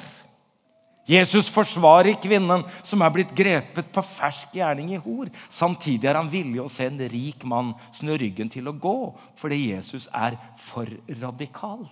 Jesus 1.05 1.51
forsvarer 1.53 2.17
kvinnen 2.23 2.63
som 2.81 3.03
er 3.05 3.13
blitt 3.13 3.35
grepet 3.37 3.91
på 3.93 4.05
fersk 4.07 4.55
gjerning 4.57 4.95
i 4.95 5.01
hor. 5.05 5.29
Samtidig 5.53 6.09
er 6.09 6.17
han 6.17 6.31
villig 6.33 6.63
å 6.63 6.71
se 6.73 6.87
en 6.89 7.03
rik 7.13 7.45
mann 7.49 7.75
snu 7.93 8.15
ryggen 8.17 8.49
til 8.53 8.71
å 8.71 8.79
gå 8.79 8.97
fordi 9.41 9.75
Jesus 9.75 10.09
er 10.17 10.39
for 10.65 10.89
radikal. 11.21 11.85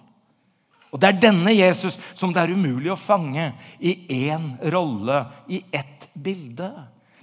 Og 0.92 1.00
Det 1.00 1.08
er 1.08 1.20
denne 1.24 1.54
Jesus 1.56 1.96
som 2.14 2.32
det 2.34 2.42
er 2.42 2.52
umulig 2.52 2.92
å 2.92 3.00
fange 3.00 3.52
i 3.80 3.96
én 4.28 4.52
rolle, 4.72 5.24
i 5.48 5.62
ett 5.72 6.08
bilde. 6.12 6.68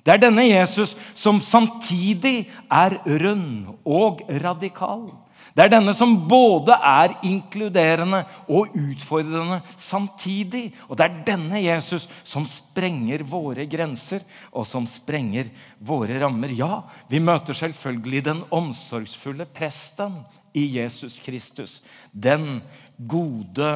Det 0.03 0.15
er 0.15 0.21
denne 0.23 0.45
Jesus 0.47 0.95
som 1.13 1.41
samtidig 1.43 2.49
er 2.65 2.97
rund 3.21 3.67
og 3.85 4.23
radikal. 4.41 5.11
Det 5.53 5.65
er 5.65 5.71
denne 5.73 5.93
som 5.97 6.15
både 6.29 6.75
er 6.85 7.13
inkluderende 7.27 8.21
og 8.47 8.73
utfordrende 8.77 9.59
samtidig. 9.77 10.69
Og 10.87 10.97
det 10.97 11.05
er 11.05 11.21
denne 11.27 11.61
Jesus 11.61 12.07
som 12.23 12.45
sprenger 12.49 13.25
våre 13.27 13.65
grenser, 13.69 14.23
og 14.53 14.67
som 14.69 14.87
sprenger 14.89 15.49
våre 15.77 16.19
rammer. 16.21 16.53
Ja, 16.55 16.83
vi 17.09 17.21
møter 17.21 17.57
selvfølgelig 17.57 18.25
den 18.29 18.43
omsorgsfulle 18.55 19.49
presten 19.51 20.21
i 20.57 20.65
Jesus 20.77 21.19
Kristus. 21.21 21.81
Den 22.13 22.61
gode 22.99 23.71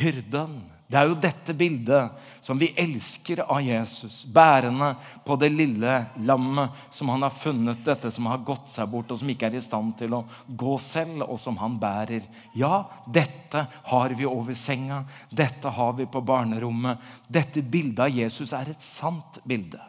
hyrden. 0.00 0.58
Det 0.88 0.96
er 0.96 1.10
jo 1.10 1.16
dette 1.20 1.52
bildet 1.52 2.20
som 2.40 2.56
vi 2.56 2.70
elsker 2.80 3.42
av 3.44 3.60
Jesus, 3.60 4.22
bærende 4.24 4.94
på 5.26 5.36
det 5.36 5.50
lille 5.52 5.98
lammet 6.24 6.78
som 6.96 7.10
han 7.12 7.26
har 7.26 7.34
funnet, 7.36 7.82
dette 7.84 8.08
som 8.14 8.30
har 8.30 8.40
gått 8.40 8.70
seg 8.72 8.88
bort, 8.88 9.12
og 9.12 9.20
som 9.20 9.28
ikke 9.28 9.50
er 9.50 9.58
i 9.58 9.62
stand 9.64 9.98
til 10.00 10.16
å 10.16 10.22
gå 10.48 10.78
selv, 10.80 11.26
og 11.28 11.36
som 11.42 11.60
han 11.60 11.76
bærer. 11.82 12.24
Ja, 12.56 12.86
dette 13.04 13.66
har 13.90 14.16
vi 14.16 14.24
over 14.24 14.56
senga, 14.56 15.02
dette 15.28 15.76
har 15.76 15.92
vi 16.00 16.08
på 16.08 16.24
barnerommet. 16.24 17.04
Dette 17.28 17.60
bildet 17.60 18.06
av 18.06 18.20
Jesus 18.22 18.56
er 18.56 18.72
et 18.72 18.84
sant 18.84 19.42
bilde. 19.44 19.82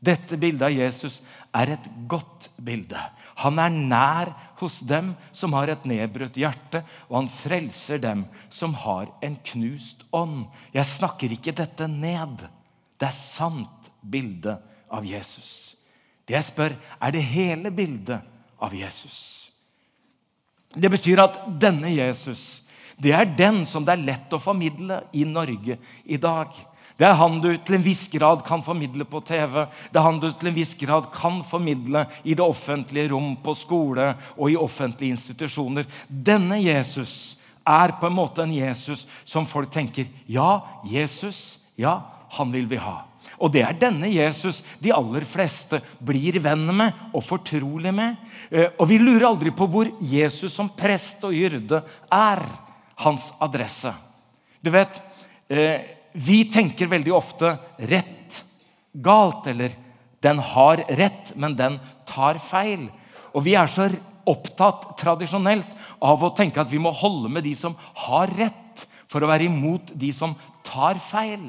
Dette 0.00 0.38
bildet 0.40 0.64
av 0.64 0.72
Jesus 0.72 1.18
er 1.52 1.74
et 1.74 1.88
godt 2.08 2.48
bilde. 2.56 3.00
Han 3.42 3.60
er 3.60 3.74
nær 3.74 4.30
hos 4.62 4.78
dem 4.88 5.12
som 5.36 5.52
har 5.52 5.68
et 5.68 5.84
nedbrutt 5.88 6.38
hjerte, 6.40 6.80
og 7.10 7.18
han 7.18 7.28
frelser 7.32 8.00
dem 8.00 8.24
som 8.48 8.72
har 8.80 9.10
en 9.20 9.36
knust 9.52 10.06
ånd. 10.16 10.46
Jeg 10.72 10.88
snakker 10.88 11.36
ikke 11.36 11.52
dette 11.56 11.88
ned. 11.92 12.46
Det 12.96 13.10
er 13.10 13.16
sant 13.16 13.92
bilde 14.00 14.56
av 14.88 15.04
Jesus. 15.04 15.76
Det 16.24 16.38
jeg 16.38 16.48
spør, 16.48 16.78
er 16.96 17.12
det 17.12 17.26
hele 17.34 17.72
bildet 17.74 18.24
av 18.60 18.72
Jesus. 18.76 19.50
Det 20.72 20.88
betyr 20.88 21.20
at 21.26 21.42
denne 21.60 21.92
Jesus 21.92 22.62
det 23.00 23.14
er 23.16 23.24
den 23.32 23.62
som 23.64 23.84
det 23.84 23.94
er 23.94 24.04
lett 24.04 24.34
å 24.36 24.40
formidle 24.42 25.00
i 25.16 25.24
Norge 25.24 25.78
i 26.04 26.18
dag. 26.20 26.52
Det 27.00 27.06
er 27.08 27.16
han 27.16 27.38
du 27.40 27.48
til 27.56 27.78
en 27.78 27.84
viss 27.84 28.02
grad 28.12 28.42
kan 28.44 28.60
formidle 28.60 29.06
på 29.08 29.22
TV. 29.24 29.62
Det 29.88 29.96
er 29.96 30.04
han 30.04 30.18
du 30.20 30.26
til 30.28 30.50
en 30.50 30.56
viss 30.58 30.74
grad 30.76 31.06
kan 31.14 31.38
formidle 31.48 32.02
i 32.28 32.34
det 32.36 32.44
offentlige 32.44 33.08
rom, 33.14 33.38
på 33.40 33.54
skole 33.56 34.10
og 34.36 34.50
i 34.52 34.58
offentlige 34.60 35.16
institusjoner. 35.16 35.86
Denne 36.08 36.58
Jesus 36.60 37.38
er 37.64 37.94
på 37.96 38.10
en 38.10 38.18
måte 38.18 38.44
en 38.44 38.52
Jesus 38.52 39.06
som 39.24 39.48
folk 39.48 39.70
tenker 39.72 40.10
Ja, 40.28 40.60
Jesus, 40.84 41.62
ja, 41.80 42.02
han 42.36 42.52
vil 42.52 42.68
vi 42.68 42.76
ha. 42.82 42.98
Og 43.40 43.48
det 43.54 43.62
er 43.64 43.78
denne 43.80 44.10
Jesus 44.12 44.58
de 44.82 44.92
aller 44.92 45.24
fleste 45.24 45.80
blir 46.04 46.36
venn 46.44 46.66
med 46.68 47.14
og 47.16 47.24
fortrolig 47.24 47.94
med. 47.96 48.18
Eh, 48.50 48.74
og 48.76 48.90
vi 48.90 48.98
lurer 49.00 49.30
aldri 49.30 49.54
på 49.56 49.68
hvor 49.72 49.88
Jesus 50.04 50.52
som 50.52 50.68
prest 50.76 51.24
og 51.24 51.32
hyrde 51.32 51.80
er. 52.12 52.44
Hans 53.00 53.30
adresse. 53.40 53.94
Du 54.60 54.68
vet, 54.68 55.00
eh, 55.48 55.80
vi 56.12 56.44
tenker 56.50 56.90
veldig 56.90 57.12
ofte 57.14 57.54
rett, 57.90 58.40
galt, 58.92 59.46
eller 59.46 59.74
den 60.22 60.40
har 60.52 60.82
rett, 60.98 61.32
men 61.36 61.56
den 61.56 61.78
tar 62.08 62.40
feil. 62.42 62.88
Og 63.34 63.44
vi 63.46 63.54
er 63.58 63.70
så 63.70 63.88
opptatt 64.28 64.92
tradisjonelt 65.00 65.70
av 66.04 66.22
å 66.22 66.32
tenke 66.36 66.60
at 66.60 66.70
vi 66.70 66.80
må 66.82 66.92
holde 66.94 67.30
med 67.32 67.46
de 67.46 67.54
som 67.56 67.76
har 68.06 68.32
rett, 68.36 68.86
for 69.10 69.24
å 69.24 69.30
være 69.30 69.48
imot 69.48 69.90
de 69.98 70.12
som 70.14 70.36
tar 70.66 71.00
feil. 71.02 71.48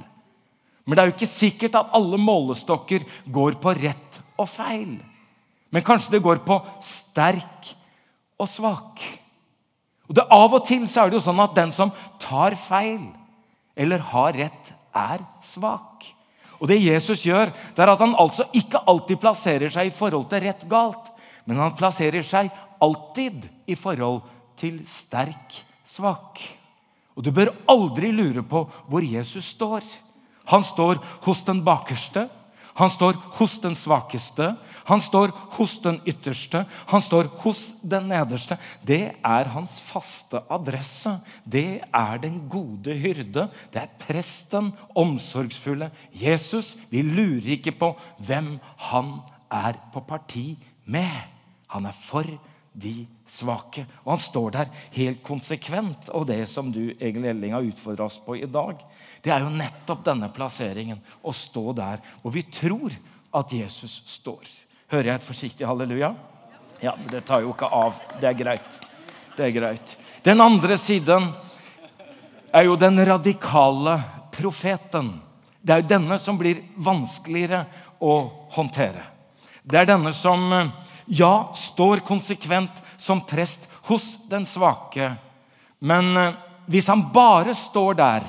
Men 0.86 0.98
det 0.98 1.02
er 1.04 1.12
jo 1.12 1.16
ikke 1.16 1.30
sikkert 1.30 1.78
at 1.78 1.94
alle 1.98 2.18
målestokker 2.18 3.06
går 3.30 3.60
på 3.62 3.74
rett 3.78 4.22
og 4.42 4.50
feil. 4.50 4.96
Men 5.72 5.86
kanskje 5.86 6.18
det 6.18 6.24
går 6.26 6.42
på 6.46 6.58
sterk 6.84 7.70
og 8.42 8.50
svak. 8.50 9.04
Og 10.10 10.18
det 10.18 10.26
Av 10.34 10.58
og 10.58 10.66
til 10.68 10.88
så 10.90 11.06
er 11.06 11.12
det 11.12 11.20
jo 11.20 11.26
sånn 11.28 11.40
at 11.40 11.54
den 11.56 11.72
som 11.76 11.94
tar 12.20 12.58
feil, 12.60 13.12
eller 13.76 14.04
har 14.12 14.34
rett, 14.38 14.74
er 14.94 15.24
svak. 15.42 16.08
Og 16.62 16.68
Det 16.68 16.78
Jesus 16.78 17.24
gjør, 17.26 17.50
det 17.76 17.82
er 17.82 17.90
at 17.90 18.02
han 18.04 18.16
altså 18.20 18.46
ikke 18.54 18.84
alltid 18.88 19.18
plasserer 19.18 19.72
seg 19.74 19.90
i 19.90 19.96
forhold 19.96 20.28
til 20.30 20.44
rett 20.44 20.68
galt, 20.70 21.10
men 21.46 21.58
han 21.58 21.76
plasserer 21.78 22.22
seg 22.22 22.52
alltid 22.82 23.48
i 23.66 23.76
forhold 23.76 24.22
til 24.60 24.82
sterk 24.86 25.62
svak. 25.84 26.42
Og 27.18 27.24
Du 27.24 27.32
bør 27.32 27.54
aldri 27.70 28.12
lure 28.14 28.44
på 28.44 28.64
hvor 28.88 29.02
Jesus 29.02 29.56
står. 29.56 29.82
Han 30.54 30.64
står 30.64 31.02
hos 31.26 31.44
den 31.44 31.64
bakerste, 31.66 32.28
han 32.82 32.90
står 32.90 33.18
hos 33.38 33.60
den 33.62 33.76
svakeste, 33.78 34.56
han 34.90 35.02
står 35.04 35.30
hos 35.54 35.76
den 35.84 36.00
ytterste, 36.10 36.64
han 36.90 37.04
står 37.06 37.30
hos 37.44 37.60
den 37.86 38.08
nederste. 38.10 38.58
Det 38.82 39.14
er 39.22 39.52
hans 39.54 39.76
faste 39.86 40.42
adresse. 40.50 41.14
Det 41.46 41.84
er 41.94 42.22
den 42.24 42.40
gode 42.50 42.96
hyrde. 42.98 43.46
Det 43.70 43.84
er 43.84 43.94
presten, 44.02 44.72
omsorgsfulle 44.98 45.92
Jesus. 46.18 46.74
Vi 46.90 47.06
lurer 47.06 47.54
ikke 47.60 47.76
på 47.78 47.94
hvem 48.18 48.56
han 48.90 49.14
er 49.52 49.78
på 49.94 50.02
parti 50.02 50.56
med. 50.90 51.30
Han 51.70 51.86
er 51.86 51.94
for 52.08 52.26
de 52.72 53.08
svake. 53.28 53.86
Og 54.04 54.14
han 54.14 54.22
står 54.24 54.52
der 54.56 54.70
helt 54.96 55.24
konsekvent. 55.24 56.10
Og 56.16 56.26
det 56.30 56.46
som 56.50 56.72
du 56.72 56.94
Egil 57.00 57.26
Elling 57.32 57.56
har 57.56 57.68
utfordra 57.68 58.08
oss 58.08 58.20
på 58.24 58.38
i 58.40 58.48
dag, 58.50 58.80
det 59.24 59.34
er 59.34 59.44
jo 59.44 59.54
nettopp 59.56 60.06
denne 60.08 60.32
plasseringen. 60.34 61.02
Å 61.22 61.34
stå 61.36 61.72
der 61.78 62.04
hvor 62.22 62.36
vi 62.36 62.46
tror 62.48 62.96
at 63.36 63.54
Jesus 63.56 64.02
står. 64.12 64.48
Hører 64.92 65.12
jeg 65.12 65.22
et 65.22 65.28
forsiktig 65.28 65.68
halleluja? 65.68 66.14
Ja, 66.82 66.96
Det 67.12 67.26
tar 67.26 67.44
jo 67.44 67.54
ikke 67.54 67.70
av. 67.70 68.00
Det 68.20 68.32
er 68.32 68.40
greit. 68.40 68.80
Det 69.38 69.46
er 69.46 69.56
greit. 69.56 69.98
Den 70.24 70.42
andre 70.42 70.78
siden 70.78 71.30
er 72.52 72.66
jo 72.68 72.76
den 72.76 73.00
radikale 73.06 74.00
profeten. 74.34 75.14
Det 75.62 75.74
er 75.74 75.84
jo 75.84 75.92
denne 75.92 76.18
som 76.20 76.40
blir 76.40 76.64
vanskeligere 76.76 77.66
å 78.02 78.16
håndtere. 78.56 79.04
Det 79.62 79.78
er 79.78 79.92
denne 79.92 80.12
som 80.18 80.50
ja, 81.06 81.52
står 81.56 82.04
konsekvent 82.08 82.82
som 82.98 83.24
prest 83.26 83.68
hos 83.90 84.18
den 84.30 84.46
svake. 84.46 85.14
Men 85.80 86.18
eh, 86.18 86.38
hvis 86.72 86.88
han 86.92 87.08
bare 87.14 87.56
står 87.58 87.98
der, 88.00 88.26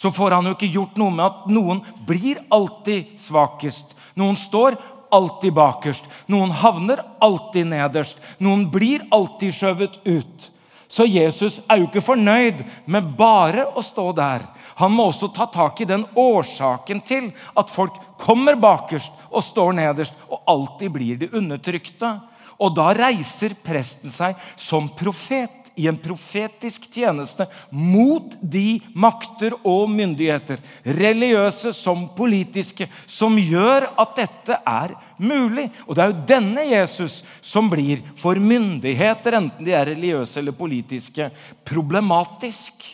så 0.00 0.10
får 0.12 0.36
han 0.36 0.48
jo 0.48 0.54
ikke 0.56 0.72
gjort 0.72 0.96
noe 1.00 1.12
med 1.12 1.26
at 1.26 1.48
noen 1.52 1.82
blir 2.08 2.40
alltid 2.48 3.18
svakest. 3.20 3.92
Noen 4.16 4.38
står 4.40 4.78
alltid 5.12 5.52
bakerst. 5.52 6.06
Noen 6.30 6.54
havner 6.56 7.02
alltid 7.20 7.68
nederst. 7.68 8.20
Noen 8.40 8.68
blir 8.72 9.04
alltid 9.12 9.52
skjøvet 9.52 9.98
ut. 10.06 10.46
Så 10.90 11.06
Jesus 11.06 11.60
er 11.70 11.78
jo 11.78 11.86
ikke 11.86 12.02
fornøyd 12.02 12.64
med 12.90 13.12
bare 13.18 13.68
å 13.78 13.82
stå 13.84 14.08
der. 14.18 14.42
Han 14.80 14.90
må 14.96 15.06
også 15.10 15.28
ta 15.30 15.46
tak 15.46 15.78
i 15.80 15.86
den 15.86 16.02
årsaken 16.18 17.02
til 17.06 17.28
at 17.54 17.70
folk 17.70 17.94
kommer 18.18 18.58
bakerst 18.58 19.14
og 19.30 19.44
står 19.46 19.76
nederst 19.78 20.18
og 20.26 20.42
alltid 20.50 20.94
blir 20.96 21.20
de 21.20 21.30
undertrykte. 21.30 22.10
Og 22.58 22.74
da 22.74 22.90
reiser 22.96 23.54
presten 23.62 24.10
seg 24.10 24.34
som 24.58 24.90
profet 24.98 25.59
i 25.76 25.86
en 25.88 25.98
profetisk 26.00 26.88
tjeneste 26.92 27.46
mot 27.70 28.34
de 28.42 28.80
makter 28.94 29.54
og 29.60 29.90
myndigheter, 29.92 30.60
religiøse 30.84 31.72
som 31.76 32.08
politiske, 32.16 32.88
som 33.06 33.38
gjør 33.38 33.90
at 34.00 34.16
dette 34.18 34.58
er 34.66 34.94
mulig. 35.18 35.68
Og 35.86 35.96
det 35.96 36.04
er 36.04 36.12
jo 36.12 36.26
denne 36.32 36.66
Jesus 36.70 37.20
som 37.42 37.70
blir 37.72 38.02
for 38.18 38.38
myndigheter, 38.40 39.38
enten 39.38 39.66
de 39.66 39.76
er 39.76 39.92
religiøse 39.92 40.40
eller 40.40 40.56
politiske, 40.56 41.30
problematisk. 41.64 42.84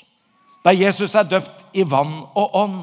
Da 0.67 0.75
Jesus 0.75 1.15
er 1.15 1.29
døpt 1.31 1.67
i 1.79 1.85
vann 1.87 2.25
og 2.35 2.57
ånd, 2.59 2.81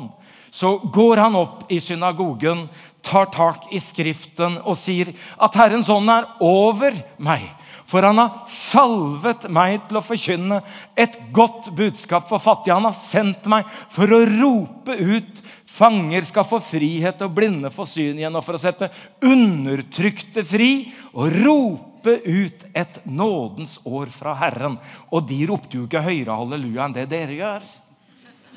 så 0.54 0.78
går 0.94 1.18
han 1.18 1.36
opp 1.36 1.72
i 1.74 1.80
synagogen, 1.82 2.68
tar 3.04 3.26
tak 3.34 3.72
i 3.74 3.80
Skriften 3.82 4.60
og 4.62 4.78
sier 4.78 5.10
at 5.42 5.56
Herrens 5.58 5.90
ånd 5.92 6.12
er 6.14 6.28
over 6.46 6.94
meg. 7.18 7.48
For 7.89 8.06
han 8.06 8.19
har 8.22 8.43
salvet 8.50 9.50
meg 9.54 9.84
til 9.88 10.00
å 10.00 10.04
forkynne 10.06 10.62
et 11.00 11.17
godt 11.36 11.69
budskap 11.76 12.30
for 12.30 12.41
fattige. 12.41 12.76
Han 12.78 12.88
har 12.88 12.96
sendt 12.96 13.50
meg 13.52 13.67
for 13.91 14.12
å 14.12 14.24
rope 14.30 14.96
ut 14.98 15.43
fanger 15.74 16.26
skal 16.28 16.46
få 16.46 16.60
frihet 16.63 17.22
og 17.26 17.34
blinde 17.34 17.72
få 17.74 17.86
syn 17.89 18.19
igjen, 18.22 18.36
og 18.38 18.46
for 18.46 18.58
å 18.58 18.62
sette 18.62 18.91
undertrykte 19.26 20.46
fri 20.46 20.72
og 21.13 21.34
rope 21.43 22.17
ut 22.24 22.65
et 22.76 23.00
nådens 23.10 23.80
år 23.88 24.12
fra 24.13 24.36
Herren. 24.41 24.78
Og 25.12 25.26
de 25.30 25.39
ropte 25.50 25.80
jo 25.80 25.88
ikke 25.88 26.04
høyere 26.06 26.38
halleluja 26.38 26.88
enn 26.88 26.98
det 26.98 27.08
dere 27.12 27.39
gjør. 27.39 27.72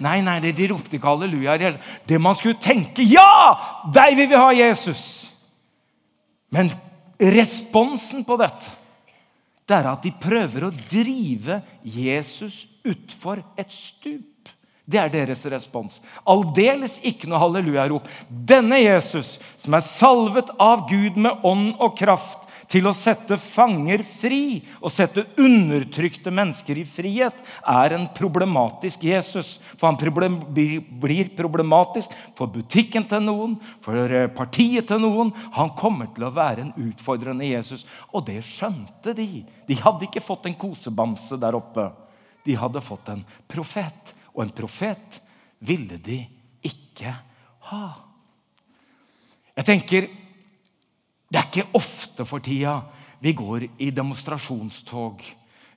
Nei, 0.04 0.18
nei, 0.20 0.40
de 0.52 0.66
ropte 0.68 0.98
ikke 0.98 1.08
halleluja. 1.08 1.72
Det 2.04 2.18
man 2.20 2.36
skulle 2.36 2.60
tenke 2.60 3.04
Ja! 3.06 3.56
Deg 3.92 4.18
vil 4.18 4.28
vi 4.28 4.40
ha, 4.40 4.50
Jesus! 4.52 5.04
Men 6.52 6.68
responsen 7.16 8.26
på 8.26 8.36
dette 8.38 8.74
det 9.66 9.74
er 9.74 9.88
at 9.90 10.04
de 10.06 10.12
prøver 10.22 10.68
å 10.68 10.74
drive 10.86 11.60
Jesus 11.82 12.64
utfor 12.86 13.42
et 13.58 13.72
stup. 13.74 14.52
Det 14.86 15.00
er 15.02 15.10
deres 15.10 15.42
respons. 15.50 15.98
Aldeles 16.30 17.00
ikke 17.08 17.26
noe 17.26 17.40
hallelujarop. 17.42 18.06
Denne 18.30 18.78
Jesus, 18.78 19.34
som 19.58 19.74
er 19.74 19.82
salvet 19.82 20.52
av 20.62 20.84
Gud 20.86 21.18
med 21.18 21.42
ånd 21.42 21.72
og 21.82 21.96
kraft, 21.98 22.45
til 22.70 22.86
å 22.88 22.94
sette 22.96 23.38
fanger 23.40 24.02
fri 24.06 24.58
og 24.80 24.90
sette 24.92 25.22
undertrykte 25.40 26.32
mennesker 26.34 26.80
i 26.80 26.86
frihet, 26.88 27.38
er 27.62 27.94
en 27.96 28.08
problematisk 28.16 29.06
Jesus. 29.06 29.56
For 29.78 29.88
han 29.88 29.98
problem, 30.00 30.38
blir 30.54 31.30
problematisk 31.38 32.12
for 32.38 32.50
butikken 32.52 33.06
til 33.08 33.22
noen, 33.26 33.56
for 33.84 34.10
eh, 34.10 34.28
partiet 34.34 34.88
til 34.90 35.02
noen. 35.02 35.32
Han 35.56 35.72
kommer 35.78 36.10
til 36.14 36.26
å 36.26 36.34
være 36.34 36.66
en 36.66 36.74
utfordrende 36.88 37.48
Jesus. 37.48 37.86
Og 38.12 38.26
det 38.26 38.40
skjønte 38.46 39.14
de. 39.16 39.44
De 39.68 39.78
hadde 39.80 40.08
ikke 40.08 40.24
fått 40.24 40.50
en 40.50 40.58
kosebamse 40.58 41.38
der 41.40 41.58
oppe. 41.58 41.88
De 42.46 42.58
hadde 42.58 42.84
fått 42.84 43.14
en 43.14 43.24
profet. 43.50 44.14
Og 44.34 44.44
en 44.44 44.54
profet 44.54 45.22
ville 45.66 45.98
de 46.02 46.20
ikke 46.66 47.14
ha. 47.70 47.86
Jeg 49.56 49.68
tenker 49.70 50.08
det 51.30 51.40
er 51.40 51.48
ikke 51.50 51.74
ofte 51.74 52.26
for 52.28 52.44
tida 52.44 52.78
vi 53.20 53.32
går 53.32 53.66
i 53.82 53.90
demonstrasjonstog. 53.90 55.22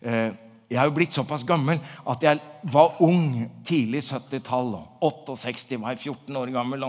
Eh, 0.02 0.32
jeg 0.70 0.78
er 0.78 0.86
jo 0.86 0.94
blitt 0.94 1.16
såpass 1.16 1.44
gammel 1.48 1.80
at 1.82 2.24
jeg 2.24 2.40
var 2.70 3.00
ung 3.02 3.50
tidlig 3.66 4.04
70-tall. 4.06 4.76
68 5.02 5.80
var 5.80 5.96
jeg 5.96 6.12
14 6.12 6.38
år 6.40 6.52
gammel. 6.54 6.86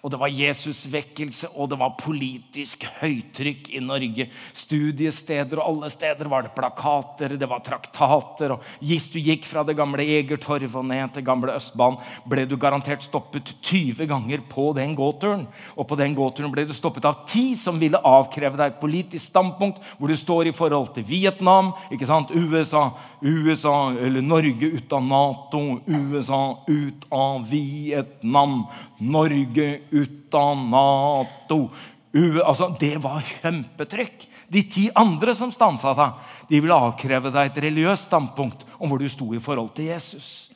Og 0.00 0.12
det 0.12 0.20
var 0.20 0.32
Jesusvekkelse, 0.32 1.52
og 1.56 1.70
det 1.72 1.78
var 1.80 1.96
politisk 2.00 2.86
høytrykk 3.00 3.70
i 3.76 3.82
Norge. 3.84 4.28
Studiesteder, 4.56 5.60
og 5.60 5.66
alle 5.74 5.90
steder 5.92 6.30
var 6.30 6.46
det 6.46 6.54
plakater, 6.56 7.36
det 7.36 7.48
var 7.50 7.64
traktater. 7.66 8.54
og 8.56 8.64
Hvis 8.80 9.10
du 9.12 9.18
gikk 9.20 9.44
fra 9.48 9.64
det 9.66 9.76
gamle 9.78 10.06
Egertorvet 10.06 10.74
og 10.80 10.86
ned 10.88 11.14
til 11.14 11.26
gamle 11.26 11.56
Østbanen, 11.56 12.00
ble 12.28 12.46
du 12.48 12.56
garantert 12.60 13.04
stoppet 13.04 13.54
20 13.60 14.08
ganger 14.08 14.44
på 14.48 14.70
den 14.76 14.94
gåturen. 14.96 15.46
Og 15.76 15.88
på 15.88 15.98
den 16.00 16.14
gåturen 16.16 16.52
ble 16.52 16.64
du 16.68 16.74
stoppet 16.76 17.04
av 17.08 17.24
ti 17.28 17.52
som 17.58 17.80
ville 17.80 18.00
avkreve 18.00 18.56
deg 18.56 18.74
et 18.74 18.80
politisk 18.80 19.26
standpunkt 19.30 19.80
hvor 19.98 20.08
du 20.08 20.16
står 20.16 20.50
i 20.50 20.54
forhold 20.56 20.94
til 20.94 21.04
Vietnam, 21.06 21.72
ikke 21.92 22.08
sant, 22.08 22.32
USA, 22.32 22.90
USA 23.20 23.92
eller 23.92 24.24
Norge 24.24 24.72
ut 24.76 24.92
av 24.96 25.04
Nato, 25.04 25.62
USA 25.86 26.42
ut 26.68 27.06
av 27.12 27.49
Vietnam, 27.50 28.62
Norge 29.00 29.70
ut 29.90 30.34
av 30.34 30.56
Nato. 30.70 31.66
U 32.12 32.40
altså, 32.42 32.70
det 32.80 32.96
var 33.02 33.22
kjempetrykk. 33.22 34.26
De 34.50 34.62
ti 34.66 34.88
andre 34.98 35.34
som 35.38 35.52
stansa 35.54 35.92
deg, 35.94 36.30
de 36.50 36.62
ville 36.62 36.74
avkreve 36.74 37.30
deg 37.34 37.50
et 37.50 37.60
religiøst 37.66 38.08
standpunkt 38.10 38.66
om 38.78 38.90
hvor 38.90 38.98
du 38.98 39.06
sto 39.10 39.28
i 39.34 39.42
forhold 39.42 39.70
til 39.76 39.92
Jesus. 39.92 40.50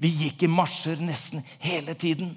Vi 0.00 0.10
gikk 0.10 0.46
i 0.46 0.50
marsjer 0.50 1.00
nesten 1.04 1.44
hele 1.62 1.94
tiden. 1.98 2.32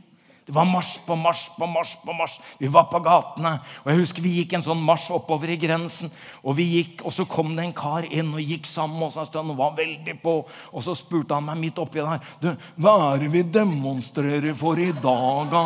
Det 0.47 0.53
var 0.55 0.63
marsj 0.63 1.01
på 1.03 1.15
marsj 1.19 1.49
på 1.57 1.67
marsj. 1.67 1.97
på 2.05 2.13
marsj. 2.15 2.39
Vi 2.57 2.67
var 2.71 2.86
på 2.88 3.01
gatene. 3.03 3.60
og 3.83 3.91
jeg 3.91 3.99
husker 3.99 4.21
Vi 4.21 4.29
gikk 4.29 4.53
en 4.53 4.63
sånn 4.63 4.79
marsj 4.79 5.12
oppover 5.12 5.49
i 5.51 5.57
grensen. 5.60 6.12
Og 6.41 6.55
vi 6.55 6.63
gikk, 6.63 7.01
og 7.03 7.12
så 7.12 7.25
kom 7.27 7.51
det 7.55 7.65
en 7.65 7.73
kar 7.73 8.07
inn 8.07 8.31
og 8.31 8.39
gikk 8.39 8.65
sammen 8.65 8.95
med 8.95 9.10
oss 9.10 9.17
en 9.17 9.25
stund 9.27 9.51
og 9.51 9.57
var 9.57 9.75
veldig 9.75 10.15
på. 10.21 10.38
Og 10.71 10.83
så 10.83 10.95
spurte 10.95 11.36
han 11.36 11.43
meg 11.43 11.60
midt 11.60 11.81
oppi 11.83 11.99
der 11.99 12.23
du, 12.39 12.53
Hva 12.79 12.93
er 13.12 13.25
det 13.25 13.31
vi 13.33 13.41
demonstrerer 13.43 14.55
for 14.55 14.79
i 14.79 14.93
dag, 14.93 15.51
da? 15.51 15.65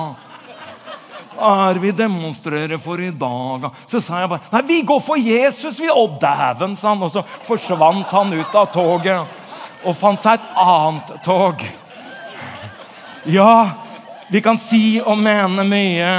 Hva 1.36 1.52
er 1.70 1.80
vi 1.80 1.92
demonstrerer 1.92 2.82
for 2.82 3.00
i 3.00 3.12
dag? 3.12 3.70
Så 3.86 4.02
sa 4.02 4.24
jeg 4.24 4.34
bare 4.34 4.50
Nei, 4.52 4.64
vi 4.66 4.82
går 4.82 5.00
for 5.06 5.22
Jesus, 5.22 5.78
vi! 5.78 5.94
Å, 5.94 6.08
dæven, 6.18 6.74
sa 6.76 6.96
han. 6.96 7.06
Og 7.06 7.14
så 7.14 7.22
forsvant 7.46 8.10
han 8.18 8.34
ut 8.34 8.58
av 8.58 8.74
toget 8.74 9.38
og 9.86 9.96
fant 9.98 10.22
seg 10.22 10.42
et 10.42 10.60
annet 10.62 11.14
tog. 11.26 11.64
Ja, 13.30 13.81
vi 14.32 14.42
kan 14.42 14.58
si 14.58 14.96
og 15.04 15.18
mene 15.20 15.66
mye 15.68 16.12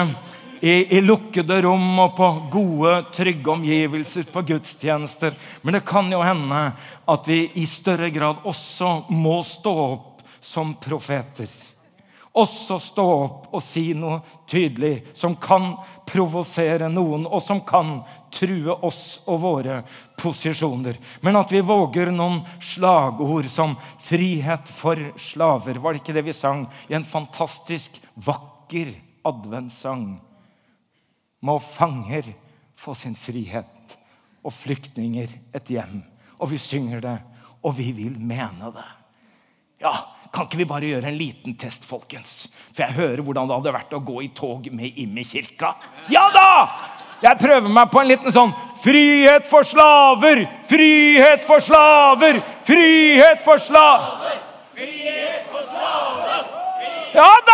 i, 0.61 0.73
i, 0.97 1.01
lukkede 1.01 1.63
rom 1.65 1.97
og 2.05 2.13
på 2.19 2.29
gode, 2.53 2.99
trygge 3.17 3.55
omgivelser 3.55 4.29
på 4.29 4.45
gudstjenester. 4.53 5.33
Men 5.63 5.79
det 5.79 5.85
kan 5.89 6.13
jo 6.13 6.21
hende 6.21 6.61
at 7.09 7.33
vi 7.33 7.47
i 7.57 7.65
større 7.67 8.13
grad 8.13 8.45
også 8.45 8.95
må 9.17 9.41
stå 9.49 9.77
opp 9.89 10.27
som 10.45 10.75
profeter 10.77 11.49
også 12.33 12.79
stå 12.81 13.05
opp 13.13 13.49
og 13.53 13.61
si 13.65 13.93
noe 13.97 14.21
tydelig 14.49 15.03
som 15.17 15.35
kan 15.37 15.75
provosere 16.09 16.89
noen, 16.93 17.27
og 17.29 17.43
som 17.45 17.61
kan 17.65 17.99
true 18.33 18.73
oss 18.85 19.23
og 19.29 19.43
våre 19.43 19.81
posisjoner. 20.21 20.97
Men 21.21 21.37
at 21.41 21.53
vi 21.53 21.61
våger 21.65 22.13
noen 22.13 22.41
slagord 22.61 23.49
som 23.53 23.77
'frihet 24.01 24.69
for 24.69 24.97
slaver'. 25.17 25.79
Var 25.79 25.93
det 25.93 26.01
ikke 26.01 26.15
det 26.15 26.25
vi 26.25 26.33
sang 26.33 26.67
i 26.89 26.95
en 26.95 27.05
fantastisk 27.05 28.01
vakker 28.15 28.93
adventssang? 29.29 30.07
Må 31.43 31.59
fanger 31.59 32.33
få 32.79 32.95
sin 32.99 33.15
frihet, 33.19 33.97
og 34.43 34.55
flyktninger 34.55 35.31
et 35.55 35.71
hjem. 35.71 36.01
Og 36.43 36.51
vi 36.51 36.59
synger 36.59 37.03
det, 37.03 37.19
og 37.63 37.77
vi 37.79 37.93
vil 37.95 38.19
mene 38.19 38.73
det. 38.75 38.89
Ja, 39.83 39.93
kan 40.33 40.47
ikke 40.47 40.63
vi 40.63 40.69
bare 40.71 40.89
gjøre 40.89 41.11
en 41.11 41.19
liten 41.19 41.55
test, 41.59 41.85
folkens? 41.87 42.47
For 42.73 42.87
jeg 42.87 42.97
hører 42.97 43.23
hvordan 43.23 43.51
det 43.51 43.59
hadde 43.59 43.75
vært 43.77 43.95
å 43.97 44.03
gå 44.07 44.23
i 44.25 44.31
tog 44.35 44.67
med 44.73 44.99
imme 45.03 45.23
i 45.23 45.29
kirka. 45.29 45.75
Ja 46.11 46.29
da! 46.35 46.51
Jeg 47.23 47.39
prøver 47.39 47.71
meg 47.71 47.91
på 47.93 48.01
en 48.01 48.09
liten 48.11 48.35
sånn 48.35 48.55
Frihet 48.83 49.47
for 49.47 49.63
slaver! 49.67 50.43
Frihet 50.67 51.45
for 51.47 51.63
slaver! 51.63 52.41
Frihet 52.67 53.45
for 53.45 53.63
slaver! 53.63 54.41
Frihet 54.75 55.47
for 55.53 55.69
slaver! 55.69 56.49
Ja 57.15 57.29
da! 57.47 57.52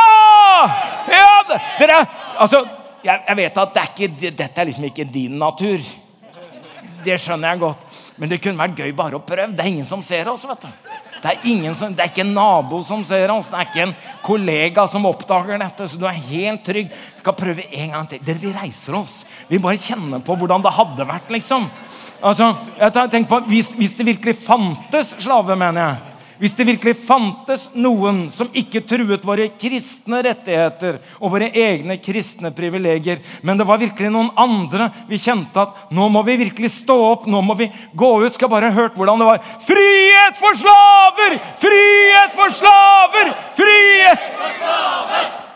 Da! 1.48 1.58
Dere, 1.80 2.02
altså, 2.38 2.62
jeg, 3.04 3.22
jeg 3.28 3.38
vet 3.40 3.62
at 3.62 3.74
det 3.74 3.82
er 3.82 3.92
ikke, 3.94 4.30
dette 4.42 4.60
er 4.60 4.68
liksom 4.68 4.88
ikke 4.90 5.08
din 5.12 5.38
natur. 5.40 5.82
Det 7.04 7.18
skjønner 7.22 7.54
jeg 7.54 7.62
godt. 7.62 7.84
Men 8.18 8.32
det 8.32 8.40
kunne 8.42 8.58
vært 8.58 8.80
gøy 8.82 8.94
bare 8.96 9.18
å 9.18 9.22
prøve. 9.22 9.52
Det 9.54 9.62
er 9.62 9.70
ingen 9.70 9.86
som 9.86 10.02
ser 10.02 10.28
oss. 10.30 10.44
vet 10.48 10.66
du. 10.66 10.96
Det 11.18 11.32
er, 11.34 11.72
som, 11.74 11.94
det 11.94 12.02
er, 12.04 12.10
ikke 12.12 12.22
en 12.22 12.34
nabo 12.34 12.80
som 12.86 13.00
ser 13.06 13.30
oss, 13.34 13.48
det 13.50 13.58
er 13.58 13.66
ikke 13.66 13.84
en 13.88 13.94
kollega 14.22 14.84
som 14.86 15.06
oppdager 15.08 15.58
dette. 15.58 15.88
Så 15.90 15.98
du 15.98 16.06
er 16.06 16.18
helt 16.28 16.64
trygg. 16.66 16.90
Vi 16.90 17.22
skal 17.22 17.38
prøve 17.38 17.64
en 17.70 17.94
gang 17.94 18.10
til. 18.10 18.22
Dere, 18.26 18.42
Vi 18.42 18.54
reiser 18.54 18.98
oss. 18.98 19.22
Vi 19.48 19.62
bare 19.62 19.80
kjenner 19.82 20.22
på 20.24 20.36
hvordan 20.38 20.62
det 20.62 20.74
hadde 20.74 21.08
vært. 21.08 21.32
liksom. 21.34 21.66
Altså, 22.18 22.50
jeg 22.78 22.92
tenker 22.94 23.28
på, 23.30 23.40
hvis, 23.46 23.72
hvis 23.78 23.94
det 23.98 24.06
virkelig 24.06 24.40
fantes 24.42 25.14
slave, 25.22 25.54
mener 25.58 25.84
jeg, 25.84 26.17
hvis 26.38 26.54
det 26.58 26.66
virkelig 26.68 26.94
fantes 27.02 27.68
noen 27.74 28.28
som 28.34 28.50
ikke 28.56 28.82
truet 28.86 29.26
våre 29.26 29.48
kristne 29.58 30.20
rettigheter 30.24 31.00
og 31.18 31.32
våre 31.34 31.50
egne 31.50 31.98
kristne 32.02 32.52
privilegier, 32.54 33.22
men 33.42 33.58
det 33.58 33.66
var 33.68 33.80
virkelig 33.82 34.12
noen 34.14 34.30
andre 34.38 34.90
vi 35.08 35.20
kjente 35.22 35.62
at 35.62 35.90
nå 35.94 36.08
må 36.12 36.22
vi 36.26 36.38
virkelig 36.44 36.72
stå 36.80 36.98
opp, 37.10 37.26
nå 37.26 37.42
må 37.44 37.58
vi 37.58 37.70
gå 37.92 38.12
ut 38.24 38.34
Skal 38.38 38.50
bare 38.52 38.70
hørt 38.74 38.94
hvordan 38.94 39.18
det 39.18 39.26
var. 39.26 39.42
Frihet 39.66 40.38
for 40.38 40.54
slaver! 40.58 41.38
Frihet 41.58 42.38
for 42.38 42.54
slaver! 42.54 43.34
Frihet 43.58 43.58
for 43.58 43.58
slaver! 43.58 43.58
Frihet 43.58 44.32
for 44.38 44.56
slaver! 44.62 45.46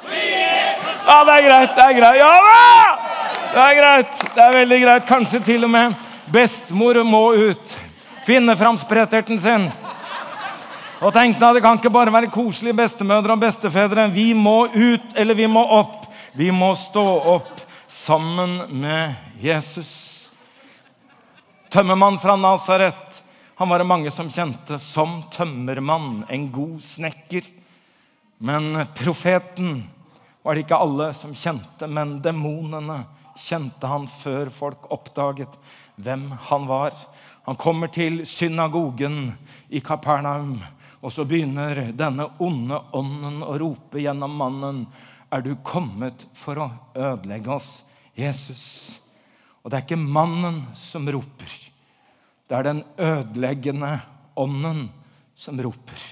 Ja, 1.07 1.25
det 1.25 1.33
er 1.35 1.47
greit. 1.47 1.75
Det 1.77 1.85
er 1.85 1.92
greit. 1.99 2.18
Ja 2.21 2.33
da! 2.47 3.12
Det 3.53 3.62
er 3.62 3.79
greit. 3.81 4.21
Det 4.35 4.42
er 4.45 4.57
veldig 4.57 4.81
greit. 4.85 5.07
Kanskje 5.09 5.40
til 5.45 5.64
og 5.66 5.73
med 5.73 5.97
bestemor 6.33 7.03
må 7.05 7.23
ut. 7.51 7.79
Finne 8.27 8.57
fram 8.57 8.79
spretterten 8.79 9.40
sin. 9.42 9.66
Og 11.02 11.10
tenkte 11.10 11.48
at 11.48 11.56
det 11.56 11.64
kan 11.64 11.80
ikke 11.80 11.90
bare 11.90 12.12
være 12.14 12.30
koselige 12.30 12.76
bestemødre 12.78 13.34
og 13.34 13.40
bestefedre. 13.42 14.04
Vi 14.14 14.28
må 14.38 14.68
ut, 14.70 15.06
eller 15.18 15.34
vi 15.34 15.48
må 15.50 15.64
opp. 15.74 16.04
Vi 16.38 16.52
må 16.54 16.68
stå 16.78 17.02
opp 17.32 17.62
sammen 17.90 18.60
med 18.80 19.16
Jesus. 19.42 20.30
Tømmermann 21.74 22.20
fra 22.22 22.36
Nasaret. 22.38 23.18
Han 23.58 23.68
var 23.72 23.82
det 23.82 23.88
mange 23.90 24.12
som 24.14 24.30
kjente 24.30 24.78
som 24.78 25.24
tømmermann, 25.34 26.22
en 26.30 26.44
god 26.54 26.78
snekker. 26.86 27.48
Men 28.38 28.84
profeten 28.94 29.82
var 30.42 30.54
det 30.54 30.62
ikke 30.64 30.78
alle 30.84 31.08
som 31.18 31.34
kjente, 31.34 31.88
men 31.90 32.20
demonene 32.22 33.00
kjente 33.42 33.90
han 33.90 34.06
før 34.06 34.52
folk 34.54 34.86
oppdaget 34.94 35.58
hvem 35.98 36.28
han 36.46 36.70
var. 36.70 36.94
Han 37.50 37.58
kommer 37.58 37.90
til 37.90 38.22
synagogen 38.26 39.32
i 39.66 39.82
Kapernaum. 39.82 40.60
Og 41.02 41.10
så 41.10 41.26
begynner 41.26 41.90
denne 41.98 42.28
onde 42.42 42.78
ånden 42.94 43.42
å 43.42 43.56
rope 43.58 44.02
gjennom 44.02 44.36
mannen. 44.38 44.84
Er 45.32 45.42
du 45.42 45.56
kommet 45.66 46.26
for 46.36 46.60
å 46.62 46.68
ødelegge 46.94 47.50
oss, 47.50 47.70
Jesus? 48.14 48.64
Og 49.62 49.70
det 49.70 49.78
er 49.78 49.86
ikke 49.86 49.98
mannen 49.98 50.62
som 50.78 51.08
roper. 51.10 51.52
Det 52.46 52.58
er 52.58 52.68
den 52.68 52.82
ødeleggende 53.00 53.96
ånden 54.38 54.86
som 55.34 55.58
roper. 55.62 56.02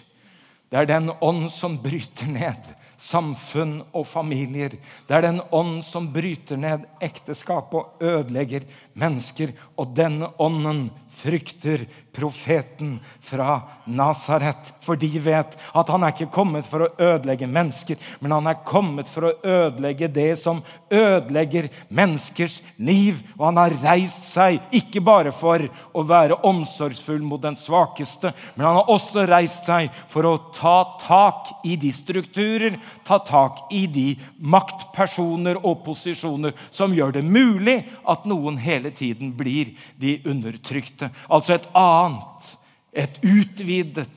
Det 0.70 0.78
er 0.78 0.86
den 0.86 1.10
ånd 1.20 1.48
som 1.52 1.78
bryter 1.82 2.30
ned 2.30 2.70
samfunn 3.00 3.78
og 3.96 4.04
familier. 4.06 4.74
Det 5.08 5.16
er 5.16 5.24
den 5.24 5.40
ånd 5.56 5.80
som 5.86 6.10
bryter 6.12 6.58
ned 6.60 6.84
ekteskap 7.02 7.72
og 7.74 8.02
ødelegger 8.04 8.66
mennesker. 9.00 9.54
Og 9.80 9.94
denne 9.96 10.28
ånden 10.38 10.88
frykter 11.22 11.86
profeten 12.12 12.98
fra 13.20 13.60
Nasaret. 13.84 14.72
For 14.82 14.98
de 14.98 15.10
vet 15.22 15.56
at 15.76 15.92
han 15.92 16.04
er 16.04 16.14
ikke 16.14 16.32
kommet 16.34 16.68
for 16.68 16.84
å 16.84 16.90
ødelegge 16.98 17.48
mennesker, 17.50 17.98
men 18.20 18.34
han 18.34 18.48
er 18.50 18.62
kommet 18.66 19.10
for 19.10 19.28
å 19.28 19.34
ødelegge 19.44 20.10
det 20.12 20.32
som 20.40 20.62
ødelegger 20.90 21.70
menneskers 21.88 22.60
liv. 22.76 23.20
Og 23.38 23.46
han 23.50 23.60
har 23.62 23.76
reist 23.84 24.30
seg 24.32 24.60
ikke 24.76 25.02
bare 25.04 25.34
for 25.34 25.64
å 25.92 26.04
være 26.06 26.40
omsorgsfull 26.46 27.22
mot 27.24 27.42
den 27.42 27.58
svakeste, 27.58 28.32
men 28.56 28.66
han 28.66 28.80
har 28.80 28.92
også 28.92 29.26
reist 29.30 29.68
seg 29.68 29.90
for 30.10 30.26
å 30.26 30.36
ta 30.56 30.78
tak 31.00 31.52
i 31.68 31.76
de 31.80 31.92
strukturer, 31.94 32.78
ta 33.06 33.20
tak 33.22 33.66
i 33.74 33.84
de 33.90 34.08
maktpersoner 34.40 35.60
og 35.62 35.84
posisjoner 35.86 36.56
som 36.74 36.94
gjør 36.94 37.18
det 37.18 37.24
mulig 37.26 37.78
at 38.08 38.26
noen 38.28 38.58
hele 38.60 38.92
tiden 38.94 39.32
blir 39.36 39.74
de 40.00 40.18
undertrykte. 40.28 41.09
Altså 41.28 41.56
et 41.56 41.68
annet, 41.76 42.50
et 42.92 43.20
utvidet, 43.22 44.08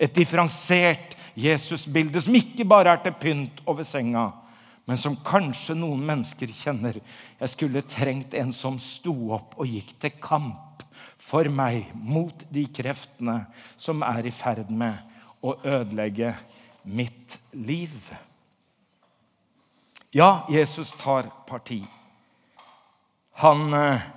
et 0.00 0.14
differensiert 0.16 1.16
Jesusbilde 1.40 2.20
som 2.22 2.36
ikke 2.36 2.66
bare 2.68 2.94
er 2.94 3.02
til 3.04 3.16
pynt 3.20 3.60
over 3.68 3.86
senga, 3.86 4.30
men 4.86 4.98
som 4.98 5.18
kanskje 5.24 5.76
noen 5.78 6.02
mennesker 6.06 6.50
kjenner. 6.52 6.98
Jeg 7.38 7.52
skulle 7.52 7.84
trengt 7.86 8.34
en 8.34 8.52
som 8.52 8.78
sto 8.82 9.14
opp 9.36 9.54
og 9.60 9.70
gikk 9.70 9.94
til 10.02 10.16
kamp 10.22 10.84
for 11.20 11.46
meg 11.52 11.92
mot 11.94 12.44
de 12.50 12.64
kreftene 12.74 13.44
som 13.78 14.02
er 14.02 14.26
i 14.26 14.34
ferd 14.34 14.72
med 14.74 14.98
å 15.46 15.54
ødelegge 15.62 16.34
mitt 16.90 17.38
liv. 17.54 17.94
Ja, 20.10 20.46
Jesus 20.50 20.92
tar 20.98 21.30
parti. 21.46 21.84
Han 23.40 23.70
eh, 23.76 24.08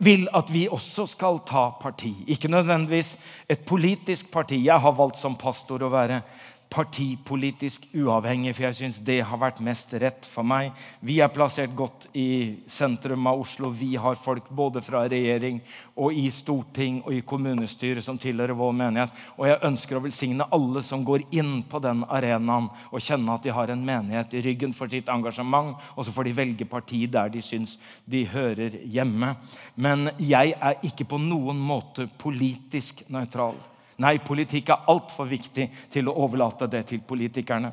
vil 0.00 0.28
at 0.36 0.48
vi 0.52 0.66
også 0.72 1.06
skal 1.10 1.42
ta 1.46 1.68
parti. 1.80 2.14
Ikke 2.32 2.48
nødvendigvis 2.48 3.18
et 3.48 3.66
politisk 3.68 4.30
parti. 4.32 4.62
Jeg 4.64 4.80
har 4.80 4.96
valgt 4.96 5.20
som 5.20 5.36
pastor 5.36 5.84
å 5.84 5.92
være 5.92 6.22
partipolitisk 6.70 7.88
uavhengig, 7.98 8.52
for 8.54 8.68
jeg 8.68 8.76
syns 8.78 9.00
det 9.02 9.18
har 9.26 9.38
vært 9.42 9.58
mest 9.64 9.90
rett 9.98 10.26
for 10.30 10.46
meg. 10.46 10.70
Vi 11.02 11.16
er 11.18 11.32
plassert 11.34 11.72
godt 11.76 12.06
i 12.14 12.62
sentrum 12.70 13.26
av 13.26 13.42
Oslo. 13.42 13.72
Vi 13.74 13.96
har 13.98 14.18
folk 14.20 14.46
både 14.54 14.82
fra 14.84 15.02
regjering 15.10 15.58
og 15.98 16.14
i 16.14 16.28
storting 16.30 17.00
og 17.02 17.16
i 17.16 17.24
kommunestyret 17.26 18.06
som 18.06 18.18
tilhører 18.22 18.54
vår 18.54 18.76
menighet. 18.78 19.16
Og 19.36 19.48
jeg 19.50 19.62
ønsker 19.66 19.98
å 19.98 20.04
velsigne 20.04 20.46
alle 20.54 20.84
som 20.86 21.02
går 21.06 21.26
inn 21.34 21.64
på 21.66 21.82
den 21.82 22.04
arenaen 22.06 22.70
og 22.90 23.02
kjenner 23.02 23.34
at 23.34 23.48
de 23.48 23.54
har 23.56 23.74
en 23.74 23.84
menighet 23.90 24.38
i 24.38 24.44
ryggen 24.46 24.76
for 24.76 24.90
sitt 24.90 25.10
engasjement, 25.10 25.74
og 25.96 26.06
så 26.06 26.14
får 26.14 26.30
de 26.30 26.36
velge 26.38 26.70
parti 26.70 27.02
der 27.10 27.34
de 27.34 27.42
syns 27.42 27.76
de 28.06 28.22
hører 28.30 28.78
hjemme. 28.86 29.34
Men 29.74 30.12
jeg 30.22 30.54
er 30.54 30.78
ikke 30.86 31.08
på 31.10 31.18
noen 31.18 31.58
måte 31.58 32.06
politisk 32.20 33.02
nøytral. 33.10 33.58
Nei, 34.00 34.16
politikk 34.24 34.72
er 34.72 34.88
altfor 34.88 35.28
viktig 35.28 35.66
til 35.92 36.08
å 36.08 36.16
overlate 36.24 36.68
det 36.72 36.86
til 36.88 37.02
politikerne. 37.04 37.70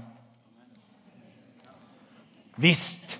Visst, 2.58 3.20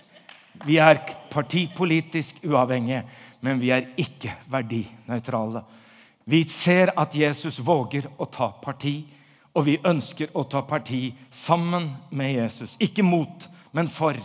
vi 0.66 0.80
er 0.82 1.00
partipolitisk 1.32 2.42
uavhengige, 2.48 3.04
men 3.46 3.62
vi 3.62 3.70
er 3.72 3.92
ikke 4.02 4.34
verdinøytrale. 4.52 5.62
Vi 6.28 6.42
ser 6.50 6.92
at 7.00 7.16
Jesus 7.16 7.62
våger 7.64 8.10
å 8.18 8.26
ta 8.28 8.50
parti, 8.64 8.98
og 9.54 9.66
vi 9.66 9.78
ønsker 9.88 10.34
å 10.36 10.44
ta 10.50 10.64
parti 10.68 11.14
sammen 11.32 11.88
med 12.12 12.34
Jesus. 12.36 12.76
Ikke 12.84 13.06
mot, 13.06 13.48
men 13.72 13.88
for. 13.88 14.18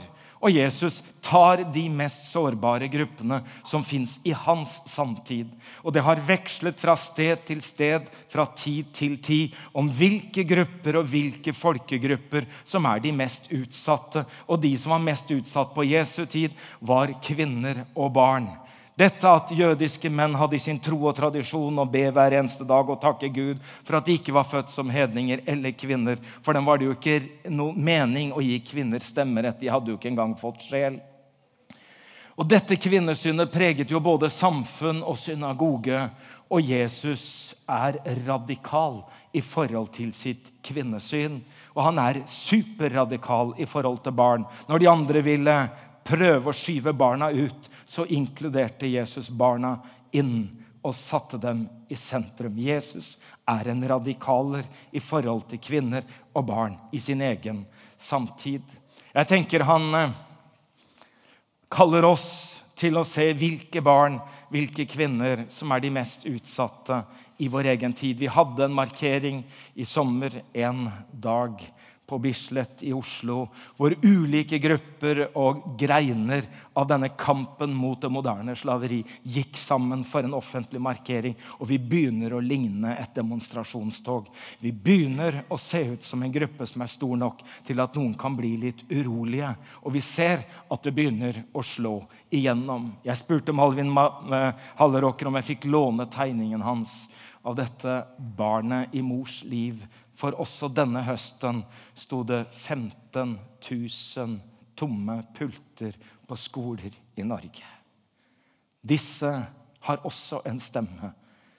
Og 0.42 0.50
Jesus 0.50 0.98
tar 1.22 1.60
de 1.70 1.84
mest 1.94 2.24
sårbare 2.32 2.88
gruppene 2.90 3.38
som 3.68 3.84
fins 3.86 4.16
i 4.26 4.32
hans 4.34 4.80
samtid. 4.90 5.52
Og 5.86 5.94
det 5.94 6.02
har 6.02 6.22
vekslet 6.26 6.80
fra 6.82 6.96
sted 6.98 7.44
til 7.46 7.62
sted, 7.62 8.08
fra 8.32 8.48
tid 8.58 8.90
til 8.96 9.14
tid, 9.22 9.54
om 9.70 9.86
hvilke 9.86 10.42
grupper 10.48 10.98
og 10.98 11.06
hvilke 11.12 11.54
folkegrupper 11.54 12.48
som 12.66 12.90
er 12.90 13.04
de 13.04 13.14
mest 13.14 13.46
utsatte. 13.54 14.24
Og 14.50 14.58
de 14.64 14.74
som 14.74 14.96
var 14.96 15.06
mest 15.06 15.30
utsatt 15.30 15.70
på 15.76 15.86
Jesu 15.86 16.24
tid, 16.26 16.58
var 16.82 17.14
kvinner 17.22 17.84
og 17.94 18.10
barn. 18.18 18.50
Dette 18.98 19.24
at 19.24 19.48
jødiske 19.56 20.10
menn 20.12 20.34
hadde 20.36 20.58
i 20.58 20.60
sin 20.60 20.80
tro 20.82 20.98
og 21.08 21.14
tradisjon 21.16 21.80
å 21.80 21.86
be 21.88 22.04
hver 22.12 22.34
eneste 22.36 22.66
dag 22.68 22.90
og 22.92 23.00
takke 23.00 23.30
Gud 23.32 23.62
for 23.64 23.96
at 23.96 24.08
de 24.08 24.18
ikke 24.18 24.34
var 24.36 24.44
født 24.44 24.68
som 24.72 24.90
hedninger 24.92 25.40
eller 25.48 25.72
kvinner. 25.72 26.20
For 26.44 26.52
dem 26.52 26.68
var 26.68 26.78
det 26.78 26.90
jo 26.90 26.96
ikke 26.98 27.48
noe 27.48 27.72
mening 27.72 28.34
å 28.36 28.44
gi 28.44 28.58
kvinner 28.66 29.00
stemmerett. 29.00 29.62
De 29.62 29.72
hadde 29.72 29.92
jo 29.92 29.96
ikke 29.96 30.12
engang 30.12 30.36
fått 30.36 30.60
sjel. 30.66 31.00
Og 32.36 32.48
Dette 32.48 32.76
kvinnesynet 32.80 33.52
preget 33.52 33.90
jo 33.92 34.00
både 34.00 34.28
samfunn 34.32 35.02
og 35.04 35.16
synagoge. 35.20 36.04
Og 36.52 36.60
Jesus 36.60 37.54
er 37.64 37.96
radikal 38.26 38.98
i 39.32 39.40
forhold 39.40 39.88
til 39.96 40.10
sitt 40.12 40.50
kvinnesyn. 40.64 41.38
Og 41.72 41.80
han 41.86 42.00
er 42.02 42.20
superradikal 42.28 43.54
i 43.56 43.68
forhold 43.68 44.02
til 44.04 44.16
barn. 44.16 44.44
Når 44.68 44.82
de 44.82 44.90
andre 44.92 45.24
ville 45.24 45.56
prøve 46.04 46.50
å 46.50 46.56
skyve 46.56 46.94
barna 46.96 47.30
ut, 47.30 47.70
så 47.86 48.06
inkluderte 48.06 48.90
Jesus 48.90 49.30
barna 49.30 49.76
inn 50.12 50.46
og 50.82 50.94
satte 50.98 51.38
dem 51.38 51.64
i 51.88 51.96
sentrum. 51.96 52.58
Jesus 52.58 53.14
er 53.48 53.70
en 53.70 53.82
radikaler 53.88 54.66
i 54.90 55.00
forhold 55.00 55.46
til 55.50 55.62
kvinner 55.62 56.06
og 56.34 56.46
barn 56.48 56.78
i 56.92 57.00
sin 57.02 57.22
egen 57.22 57.62
samtid. 57.98 58.64
Jeg 59.12 59.28
tenker 59.30 59.66
han 59.68 59.94
eh, 59.94 60.16
kaller 61.72 62.08
oss 62.08 62.26
til 62.82 62.98
å 62.98 63.06
se 63.06 63.28
hvilke 63.38 63.82
barn, 63.84 64.16
hvilke 64.50 64.88
kvinner 64.90 65.44
som 65.52 65.70
er 65.70 65.84
de 65.84 65.92
mest 65.94 66.24
utsatte 66.26 67.02
i 67.44 67.46
vår 67.52 67.68
egen 67.76 67.94
tid. 67.94 68.18
Vi 68.18 68.30
hadde 68.32 68.66
en 68.66 68.74
markering 68.74 69.42
i 69.78 69.86
sommer 69.86 70.40
en 70.52 70.88
dag 71.12 71.62
på 72.12 72.18
Bislett 72.18 72.82
i 72.82 72.92
Oslo, 72.92 73.46
hvor 73.78 73.94
ulike 74.02 74.58
grupper 74.60 75.22
og 75.40 75.62
greiner 75.80 76.44
av 76.76 76.84
denne 76.90 77.08
kampen 77.16 77.72
mot 77.72 77.96
det 78.02 78.10
moderne 78.12 78.52
slaveri 78.52 78.98
gikk 79.24 79.56
sammen 79.56 80.02
for 80.04 80.20
en 80.20 80.36
offentlig 80.36 80.82
markering. 80.84 81.32
Og 81.56 81.70
vi 81.70 81.78
begynner 81.80 82.34
å 82.36 82.42
ligne 82.44 82.92
et 83.00 83.14
demonstrasjonstog. 83.16 84.28
Vi 84.60 84.74
begynner 84.76 85.40
å 85.48 85.56
se 85.56 85.80
ut 85.94 86.04
som 86.04 86.20
en 86.20 86.34
gruppe 86.36 86.68
som 86.68 86.84
er 86.84 86.92
stor 86.92 87.16
nok 87.16 87.40
til 87.64 87.80
at 87.80 87.96
noen 87.96 88.12
kan 88.20 88.36
bli 88.36 88.58
litt 88.66 88.84
urolige. 88.92 89.54
Og 89.80 89.96
vi 89.96 90.04
ser 90.04 90.44
at 90.68 90.84
det 90.84 90.92
begynner 90.92 91.40
å 91.56 91.64
slå 91.64 91.94
igjennom. 92.28 92.90
Jeg 93.08 93.22
spurte 93.24 93.56
Malvin 93.56 93.88
Halleråker 93.96 95.32
om 95.32 95.40
jeg 95.40 95.54
fikk 95.54 95.70
låne 95.72 96.10
tegningen 96.12 96.60
hans 96.68 97.06
av 97.40 97.56
dette 97.56 98.02
barnet 98.36 98.92
i 98.92 99.00
mors 99.00 99.40
liv 99.48 99.80
for 100.22 100.38
også 100.38 100.68
denne 100.70 101.02
høsten 101.02 101.64
sto 101.98 102.20
det 102.22 102.44
15 102.54 103.32
000 103.66 104.36
tomme 104.78 105.16
pulter 105.34 105.96
på 106.28 106.38
skoler 106.38 106.94
i 107.18 107.24
Norge. 107.26 107.66
Disse 108.82 109.32
har 109.82 110.06
også 110.06 110.44
en 110.46 110.60
stemme. 110.62 111.10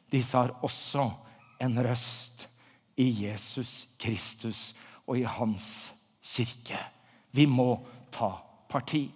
Disse 0.07 0.37
har 0.37 0.53
også 0.63 1.09
en 1.59 1.75
røst 1.83 2.47
i 2.95 3.09
Jesus 3.25 3.89
Kristus 3.99 4.71
og 5.07 5.19
i 5.19 5.25
hans 5.27 5.67
kirke. 6.23 6.79
Vi 7.35 7.45
må 7.49 7.75
ta 8.15 8.31
parti. 8.71 9.09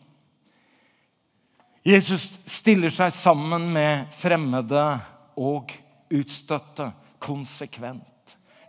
Jesus 1.87 2.33
stiller 2.51 2.91
seg 2.91 3.13
sammen 3.15 3.69
med 3.71 4.11
fremmede 4.11 4.83
og 5.39 5.71
utstøtte 6.11 6.91
konsekvent. 7.23 8.16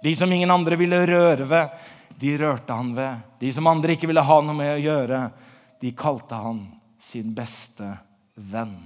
De 0.02 0.16
som 0.16 0.32
ingen 0.32 0.50
andre 0.50 0.76
ville 0.76 1.06
røre 1.06 1.46
ved, 1.48 1.68
de 2.18 2.38
rørte 2.38 2.74
han 2.74 2.94
ved. 2.94 3.22
De 3.38 3.52
som 3.52 3.66
andre 3.66 3.94
ikke 3.94 4.10
ville 4.10 4.24
ha 4.24 4.40
noe 4.42 4.56
med 4.56 4.72
å 4.76 4.82
gjøre, 4.82 5.20
de 5.80 5.92
kalte 5.98 6.38
han 6.38 6.64
sin 6.98 7.34
beste 7.34 7.86
venn. 8.34 8.76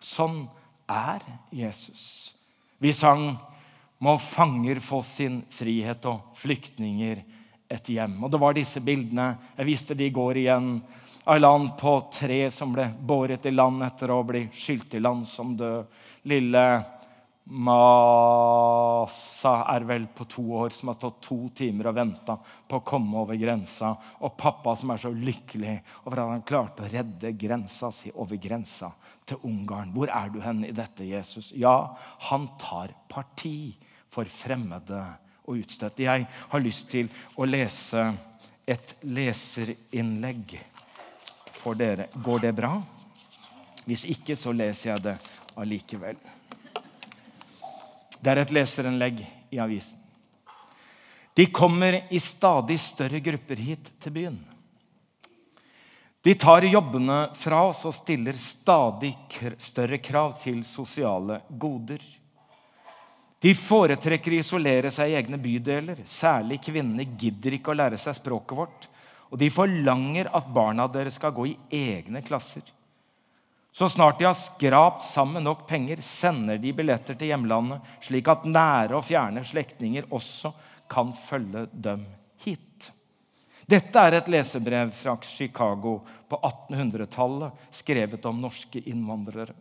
Sånn 0.00 0.46
er 0.88 1.24
Jesus. 1.50 2.32
Vi 2.78 2.92
sang 2.92 3.36
'Må 4.00 4.18
fanger 4.18 4.78
få 4.80 5.02
sin 5.02 5.42
frihet 5.50 6.04
og 6.06 6.20
flyktninger 6.34 7.22
et 7.68 7.84
hjem'. 7.84 8.22
Og 8.22 8.30
Det 8.30 8.40
var 8.40 8.54
disse 8.54 8.80
bildene. 8.80 9.36
Jeg 9.56 9.66
viste 9.66 9.94
de 9.94 10.06
i 10.06 10.10
går 10.10 10.36
igjen. 10.36 10.82
Aylan 11.26 11.76
på 11.76 12.10
tre 12.12 12.50
som 12.50 12.72
ble 12.72 12.94
båret 13.00 13.46
i 13.46 13.50
land 13.50 13.82
etter 13.82 14.10
å 14.10 14.24
bli 14.24 14.48
skylt 14.52 14.94
i 14.94 15.00
land 15.00 15.26
som 15.26 15.56
død. 15.56 15.86
Lille 16.24 16.84
Masa 17.50 19.52
er 19.72 19.84
vel 19.88 20.04
på 20.12 20.26
to 20.28 20.42
år, 20.60 20.74
som 20.76 20.90
har 20.90 20.98
stått 20.98 21.22
to 21.24 21.38
timer 21.56 21.88
og 21.88 21.96
venta 21.96 22.34
på 22.38 22.76
å 22.76 22.84
komme 22.84 23.22
over 23.22 23.38
grensa. 23.40 23.94
Og 24.20 24.36
pappa 24.36 24.74
som 24.76 24.92
er 24.92 25.00
så 25.00 25.12
lykkelig 25.14 25.78
over 26.04 26.20
at 26.20 26.34
han 26.34 26.44
klarte 26.48 26.84
å 26.84 26.90
redde 26.92 27.32
grensa 27.40 27.88
si 27.94 28.12
over 28.12 28.36
grensa 28.36 28.90
til 29.24 29.40
Ungarn. 29.48 29.94
Hvor 29.96 30.12
er 30.12 30.28
du 30.34 30.42
hen 30.44 30.60
i 30.68 30.74
dette, 30.76 31.08
Jesus? 31.08 31.48
Ja, 31.56 31.96
han 32.28 32.50
tar 32.60 32.92
parti 33.08 33.72
for 34.12 34.28
fremmede 34.28 35.00
og 35.48 35.62
utstøtte. 35.62 36.04
Jeg 36.04 36.28
har 36.28 36.64
lyst 36.64 36.90
til 36.92 37.08
å 37.40 37.48
lese 37.48 38.10
et 38.68 38.98
leserinnlegg 39.08 40.58
for 41.56 41.80
dere. 41.80 42.12
Går 42.12 42.44
det 42.44 42.52
bra? 42.60 42.74
Hvis 43.88 44.04
ikke, 44.12 44.36
så 44.36 44.52
leser 44.52 44.92
jeg 44.92 45.06
det 45.08 45.16
allikevel. 45.56 46.20
Det 48.20 48.32
er 48.32 48.42
et 48.42 48.54
leserinnlegg 48.54 49.22
i 49.54 49.60
avisen. 49.62 50.00
De 51.38 51.46
kommer 51.54 52.00
i 52.10 52.18
stadig 52.18 52.80
større 52.82 53.20
grupper 53.22 53.60
hit 53.62 53.92
til 54.02 54.14
byen. 54.16 54.38
De 56.22 56.34
tar 56.34 56.66
jobbene 56.66 57.18
fra 57.38 57.60
oss 57.68 57.84
og 57.86 57.94
stiller 57.94 58.34
stadig 58.42 59.12
større 59.62 60.00
krav 60.02 60.34
til 60.42 60.64
sosiale 60.66 61.38
goder. 61.48 62.02
De 63.38 63.52
foretrekker 63.54 64.34
å 64.34 64.40
isolere 64.42 64.90
seg 64.90 65.12
i 65.12 65.18
egne 65.20 65.38
bydeler. 65.38 66.02
Særlig 66.02 66.58
kvinnene 66.66 67.06
gidder 67.06 67.54
ikke 67.54 67.70
å 67.70 67.78
lære 67.78 68.00
seg 68.02 68.18
språket 68.18 68.58
vårt. 68.58 68.88
Og 69.30 69.38
de 69.38 69.46
forlanger 69.52 70.32
at 70.34 70.50
barna 70.50 70.88
deres 70.90 71.20
skal 71.20 71.36
gå 71.36 71.46
i 71.52 71.56
egne 71.70 72.24
klasser. 72.26 72.66
Så 73.72 73.88
snart 73.88 74.18
de 74.18 74.26
har 74.26 74.34
skrapt 74.34 75.04
sammen 75.06 75.44
nok 75.44 75.66
penger, 75.68 76.00
sender 76.02 76.58
de 76.58 76.72
billetter 76.74 77.14
til 77.18 77.30
hjemlandet, 77.30 77.84
slik 78.02 78.28
at 78.32 78.46
nære 78.48 78.96
og 78.98 79.04
fjerne 79.06 79.44
slektninger 79.46 80.08
også 80.10 80.52
kan 80.90 81.12
følge 81.14 81.66
dem 81.72 82.06
hit. 82.42 82.90
Dette 83.68 84.00
er 84.00 84.16
et 84.16 84.30
lesebrev 84.32 84.90
fra 84.96 85.12
Chicago 85.22 85.98
på 86.28 86.38
1800-tallet, 86.40 87.66
skrevet 87.70 88.28
om 88.30 88.40
norske 88.40 88.80
innvandrere. 88.80 89.52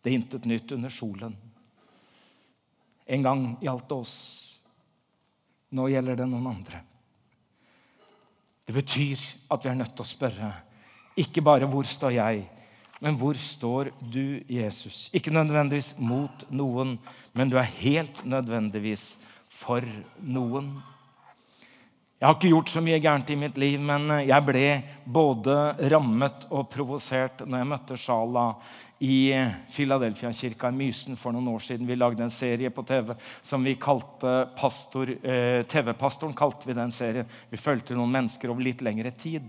Det 0.00 0.12
er 0.12 0.18
intet 0.20 0.46
nytt 0.46 0.70
under 0.76 0.92
solen. 0.94 1.34
En 3.06 3.22
gang 3.26 3.42
gjaldt 3.62 3.88
det 3.90 3.96
oss. 3.98 4.18
Nå 5.74 5.88
gjelder 5.90 6.20
det 6.20 6.28
noen 6.30 6.46
andre. 6.52 6.78
Det 8.66 8.74
betyr 8.74 9.18
at 9.50 9.66
vi 9.66 9.70
er 9.70 9.78
nødt 9.78 9.94
til 9.98 10.06
å 10.06 10.10
spørre 10.10 10.52
ikke 11.16 11.42
bare 11.42 11.66
'hvor 11.66 11.84
står 11.84 12.10
jeg', 12.10 12.48
men 13.00 13.16
'hvor 13.16 13.34
står 13.34 13.90
du, 14.12 14.40
Jesus'? 14.48 15.10
Ikke 15.12 15.30
nødvendigvis 15.30 15.94
mot 15.98 16.50
noen, 16.50 16.98
men 17.32 17.50
du 17.50 17.56
er 17.56 17.62
helt 17.62 18.24
nødvendigvis 18.24 19.16
for 19.48 19.82
noen. 20.22 20.82
Jeg 22.16 22.28
har 22.28 22.34
ikke 22.34 22.48
gjort 22.48 22.70
så 22.72 22.80
mye 22.80 23.00
gærent 23.00 23.30
i 23.30 23.36
mitt 23.36 23.58
liv, 23.60 23.80
men 23.80 24.08
jeg 24.24 24.44
ble 24.46 24.82
både 25.04 25.54
rammet 25.92 26.46
og 26.48 26.70
provosert 26.72 27.42
når 27.44 27.58
jeg 27.58 27.68
møtte 27.68 27.98
Sjala 28.00 28.44
i 29.04 29.34
Filadelfia-kirka 29.68 30.70
i 30.72 30.78
Mysen 30.78 31.18
for 31.20 31.36
noen 31.36 31.50
år 31.52 31.60
siden. 31.66 31.84
Vi 31.84 31.98
lagde 31.98 32.24
en 32.24 32.32
serie 32.32 32.70
på 32.72 32.86
TV 32.88 33.12
som 33.44 33.64
vi 33.64 33.76
kalte 33.76 34.48
pastor, 34.56 35.12
eh, 35.12 35.60
TV-pastoren. 35.68 36.32
kalte 36.32 36.66
Vi 36.66 36.72
den 36.72 36.90
serien. 36.90 37.28
Vi 37.50 37.60
fulgte 37.60 37.94
noen 37.94 38.16
mennesker 38.16 38.48
over 38.48 38.64
litt 38.64 38.80
lengre 38.80 39.10
tid. 39.12 39.42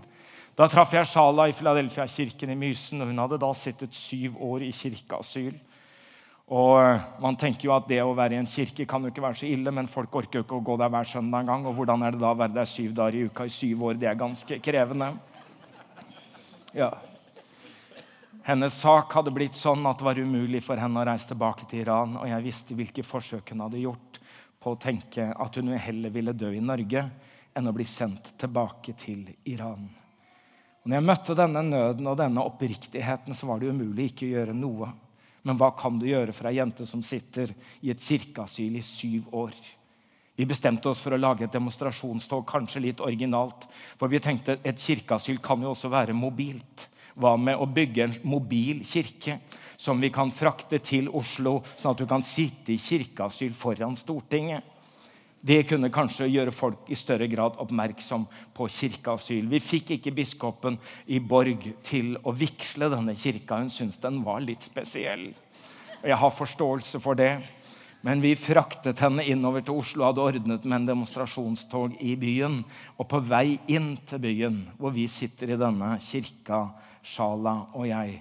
Da 0.58 0.66
traff 0.66 0.90
jeg 0.90 1.06
Shala 1.06 1.44
i 1.46 1.52
Philadelphia-kirken 1.54 2.50
i 2.50 2.56
Mysen. 2.58 2.98
og 2.98 3.12
Hun 3.12 3.20
hadde 3.22 3.36
da 3.38 3.48
sittet 3.54 3.94
syv 3.94 4.40
år 4.42 4.64
i 4.66 4.72
kirkeasyl. 4.74 5.52
Og 6.50 6.72
eh, 6.82 7.04
Man 7.22 7.36
tenker 7.38 7.68
jo 7.68 7.74
at 7.76 7.86
det 7.86 8.00
å 8.02 8.16
være 8.18 8.34
i 8.34 8.40
en 8.40 8.48
kirke 8.50 8.86
kan 8.90 9.04
jo 9.06 9.12
ikke 9.12 9.22
være 9.22 9.38
så 9.38 9.46
ille, 9.46 9.70
men 9.70 9.86
folk 9.86 10.16
orker 10.18 10.40
jo 10.40 10.42
ikke 10.42 10.56
å 10.58 10.64
gå 10.66 10.76
der 10.80 10.90
hver 10.90 11.06
søndag 11.06 11.44
en 11.44 11.52
gang. 11.52 11.66
Og 11.70 11.76
hvordan 11.78 12.02
er 12.02 12.16
det 12.16 12.22
da 12.24 12.32
å 12.32 12.38
være 12.40 12.56
der 12.56 12.66
syv 12.66 12.96
dager 12.98 13.18
i 13.20 13.28
uka 13.28 13.46
i 13.46 13.52
syv 13.54 13.84
år? 13.86 14.00
Det 14.00 14.08
er 14.10 14.18
ganske 14.18 14.58
krevende. 14.64 15.12
Ja. 16.74 16.90
Hennes 18.48 18.80
sak 18.82 19.14
hadde 19.14 19.36
blitt 19.38 19.54
sånn 19.54 19.86
at 19.86 20.02
det 20.02 20.08
var 20.08 20.18
umulig 20.18 20.64
for 20.66 20.82
henne 20.82 20.98
å 20.98 21.06
reise 21.06 21.30
tilbake 21.30 21.70
til 21.70 21.84
Iran. 21.84 22.18
Og 22.18 22.26
jeg 22.32 22.46
visste 22.48 22.80
hvilke 22.80 23.06
forsøk 23.06 23.54
hun 23.54 23.62
hadde 23.68 23.84
gjort 23.84 24.18
på 24.58 24.74
å 24.74 24.82
tenke 24.88 25.30
at 25.30 25.62
hun 25.62 25.70
heller 25.78 26.18
ville 26.18 26.34
dø 26.34 26.50
i 26.50 26.66
Norge 26.66 27.06
enn 27.54 27.70
å 27.70 27.76
bli 27.78 27.86
sendt 27.86 28.34
tilbake 28.42 28.98
til 28.98 29.22
Iran. 29.54 29.86
Når 30.88 30.96
jeg 30.96 31.04
møtte 31.04 31.34
denne 31.36 31.60
nøden 31.68 32.06
og 32.08 32.16
denne 32.16 32.42
oppriktigheten, 32.48 33.36
så 33.36 33.44
var 33.44 33.60
det 33.60 33.68
umulig 33.68 34.06
ikke 34.08 34.24
å 34.24 34.30
gjøre 34.30 34.54
noe. 34.56 34.86
Men 35.44 35.58
hva 35.60 35.68
kan 35.76 35.98
du 36.00 36.06
gjøre 36.08 36.32
for 36.32 36.48
ei 36.48 36.56
jente 36.56 36.86
som 36.88 37.02
sitter 37.04 37.52
i 37.84 37.90
et 37.92 38.00
kirkeasyl 38.00 38.78
i 38.80 38.84
syv 38.84 39.26
år? 39.36 39.58
Vi 40.38 40.46
bestemte 40.48 40.88
oss 40.88 41.02
for 41.04 41.12
å 41.12 41.20
lage 41.20 41.44
et 41.44 41.52
demonstrasjonstog, 41.52 42.46
kanskje 42.48 42.80
litt 42.86 43.02
originalt. 43.04 43.66
For 44.00 44.08
vi 44.08 44.22
tenkte 44.24 44.56
et 44.64 44.80
kirkeasyl 44.80 45.42
kan 45.44 45.60
jo 45.60 45.74
også 45.74 45.92
være 45.92 46.16
mobilt. 46.16 46.86
Hva 47.20 47.34
med 47.36 47.60
å 47.60 47.68
bygge 47.68 48.06
en 48.06 48.16
mobil 48.30 48.80
kirke 48.88 49.42
som 49.76 50.00
vi 50.00 50.08
kan 50.14 50.32
frakte 50.32 50.80
til 50.80 51.12
Oslo, 51.12 51.58
sånn 51.76 51.92
at 51.92 52.00
du 52.00 52.08
kan 52.08 52.24
sitte 52.24 52.72
i 52.72 52.80
kirkeasyl 52.80 53.52
foran 53.52 53.98
Stortinget? 53.98 54.77
Det 55.40 55.62
kunne 55.70 55.90
kanskje 55.94 56.26
gjøre 56.32 56.52
folk 56.54 56.88
i 56.90 56.96
større 56.98 57.28
grad 57.30 57.58
oppmerksom 57.62 58.24
på 58.56 58.66
kirkeasyl. 58.74 59.46
Vi 59.46 59.60
fikk 59.62 59.92
ikke 59.96 60.14
biskopen 60.16 60.78
i 61.06 61.20
Borg 61.22 61.62
til 61.86 62.16
å 62.26 62.34
vigsle 62.34 62.90
denne 62.90 63.14
kirka. 63.14 63.60
Hun 63.62 63.70
syntes 63.70 64.02
den 64.02 64.18
var 64.26 64.42
litt 64.42 64.66
spesiell. 64.66 65.28
Og 66.02 66.10
jeg 66.10 66.18
har 66.18 66.34
forståelse 66.34 67.00
for 67.02 67.18
det. 67.18 67.36
Men 68.06 68.20
vi 68.22 68.36
fraktet 68.38 69.00
henne 69.02 69.24
innover 69.26 69.64
til 69.66 69.78
Oslo 69.80 70.04
og 70.04 70.12
hadde 70.12 70.26
ordnet 70.26 70.66
med 70.66 70.76
en 70.76 70.90
demonstrasjonstog 70.92 71.96
i 72.06 72.14
byen. 72.18 72.60
Og 72.98 73.08
på 73.10 73.22
vei 73.26 73.58
inn 73.74 73.96
til 74.06 74.22
byen, 74.22 74.60
hvor 74.78 74.94
vi 74.94 75.08
sitter 75.10 75.54
i 75.54 75.58
denne 75.58 75.96
kirka, 76.02 76.64
Sjala 77.02 77.56
og 77.78 77.88
jeg, 77.88 78.20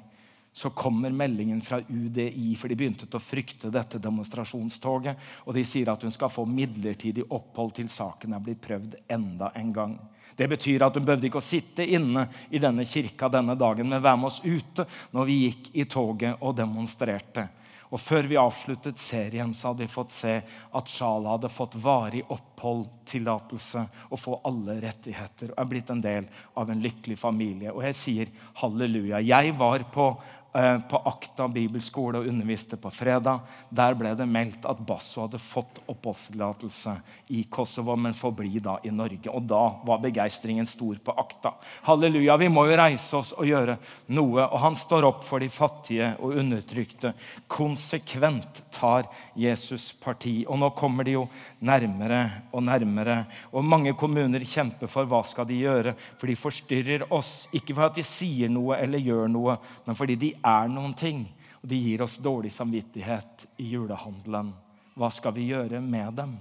så 0.58 0.70
kommer 0.70 1.12
meldingen 1.12 1.62
fra 1.62 1.78
UDI, 1.88 2.56
for 2.58 2.66
de 2.68 2.76
begynte 2.76 3.06
å 3.14 3.22
frykte 3.22 3.70
dette 3.70 4.00
demonstrasjonstoget. 4.02 5.20
Og 5.46 5.54
de 5.54 5.62
sier 5.62 5.92
at 5.94 6.02
hun 6.02 6.14
skal 6.16 6.32
få 6.34 6.48
midlertidig 6.50 7.28
opphold 7.30 7.76
til 7.78 7.92
saken 7.94 8.34
er 8.34 8.42
blitt 8.42 8.64
prøvd 8.64 8.96
enda 9.14 9.52
en 9.54 9.70
gang. 9.76 9.94
Det 10.34 10.48
betyr 10.50 10.88
at 10.88 10.98
hun 10.98 11.06
behøvde 11.06 11.30
ikke 11.30 11.44
å 11.44 11.46
sitte 11.46 11.86
inne 11.86 12.26
i 12.50 12.58
denne 12.64 12.88
kirka 12.90 13.30
denne 13.30 13.54
dagen, 13.54 13.86
men 13.86 14.02
være 14.02 14.18
med 14.18 14.32
oss 14.32 14.42
ute 14.42 14.88
når 15.14 15.30
vi 15.30 15.38
gikk 15.44 15.70
i 15.78 15.86
toget 15.94 16.42
og 16.42 16.58
demonstrerte. 16.58 17.46
Og 17.94 18.02
Før 18.02 18.26
vi 18.34 18.42
avsluttet 18.42 18.98
serien, 18.98 19.54
så 19.54 19.70
hadde 19.70 19.86
vi 19.86 19.94
fått 19.94 20.12
se 20.12 20.40
at 20.42 20.90
Shala 20.90 21.38
hadde 21.38 21.54
fått 21.54 21.78
varig 21.86 22.26
oppholdstillatelse 22.58 23.84
og 24.10 24.20
få 24.20 24.40
alle 24.50 24.80
rettigheter 24.82 25.52
og 25.54 25.60
er 25.62 25.70
blitt 25.70 25.92
en 25.94 26.02
del 26.02 26.26
av 26.58 26.72
en 26.72 26.82
lykkelig 26.82 27.18
familie. 27.22 27.72
Og 27.74 27.86
jeg 27.86 27.98
sier 27.98 28.32
halleluja. 28.62 29.22
Jeg 29.22 29.54
var 29.58 29.86
på 29.94 30.10
Eh, 30.58 30.80
på 30.80 30.98
Akta 30.98 31.48
bibelskole 31.48 32.18
og 32.18 32.28
underviste 32.28 32.80
på 32.82 32.90
fredag. 32.90 33.44
Der 33.70 33.94
ble 33.94 34.16
det 34.18 34.26
meldt 34.26 34.64
at 34.66 34.80
Basso 34.82 35.22
hadde 35.22 35.38
fått 35.38 35.84
oppholdstillatelse 35.92 36.96
i 37.36 37.44
Kosovo, 37.52 37.94
men 38.00 38.16
forbli 38.18 38.58
da 38.64 38.80
i 38.82 38.90
Norge. 38.90 39.30
Og 39.30 39.44
da 39.46 39.60
var 39.86 40.02
begeistringen 40.02 40.66
stor 40.66 40.98
på 41.04 41.14
Akta. 41.14 41.52
Halleluja, 41.86 42.40
vi 42.42 42.50
må 42.50 42.64
jo 42.66 42.80
reise 42.80 43.20
oss 43.20 43.36
og 43.38 43.46
gjøre 43.46 43.76
noe. 44.18 44.48
Og 44.48 44.58
han 44.64 44.80
står 44.80 45.06
opp 45.12 45.22
for 45.28 45.46
de 45.46 45.52
fattige 45.54 46.14
og 46.26 46.40
undertrykte. 46.42 47.14
Konsekvent 47.46 48.64
tar 48.74 49.12
Jesus 49.38 49.92
parti. 50.02 50.40
Og 50.48 50.58
nå 50.58 50.72
kommer 50.80 51.06
de 51.06 51.20
jo 51.20 51.28
nærmere 51.60 52.24
og 52.52 52.64
nærmere. 52.66 53.22
Og 53.52 53.66
mange 53.66 53.94
kommuner 53.98 54.46
kjemper 54.48 54.90
for 54.92 55.10
hva 55.10 55.24
skal 55.28 55.48
de 55.50 55.62
gjøre, 55.62 55.96
for 56.18 56.30
de 56.30 56.38
forstyrrer 56.40 57.08
oss. 57.14 57.48
Ikke 57.58 57.76
for 57.76 57.88
at 57.88 57.98
de 57.98 58.06
sier 58.06 58.52
noe 58.52 58.80
eller 58.80 59.04
gjør 59.04 59.32
noe, 59.32 59.58
men 59.86 59.98
fordi 59.98 60.18
de 60.22 60.34
er 60.40 60.70
noen 60.72 60.96
ting. 60.98 61.26
Og 61.62 61.72
de 61.72 61.80
gir 61.82 62.04
oss 62.06 62.20
dårlig 62.24 62.54
samvittighet 62.56 63.48
i 63.64 63.72
julehandelen. 63.74 64.54
Hva 64.98 65.10
skal 65.14 65.36
vi 65.36 65.50
gjøre 65.52 65.82
med 65.84 66.16
dem? 66.18 66.38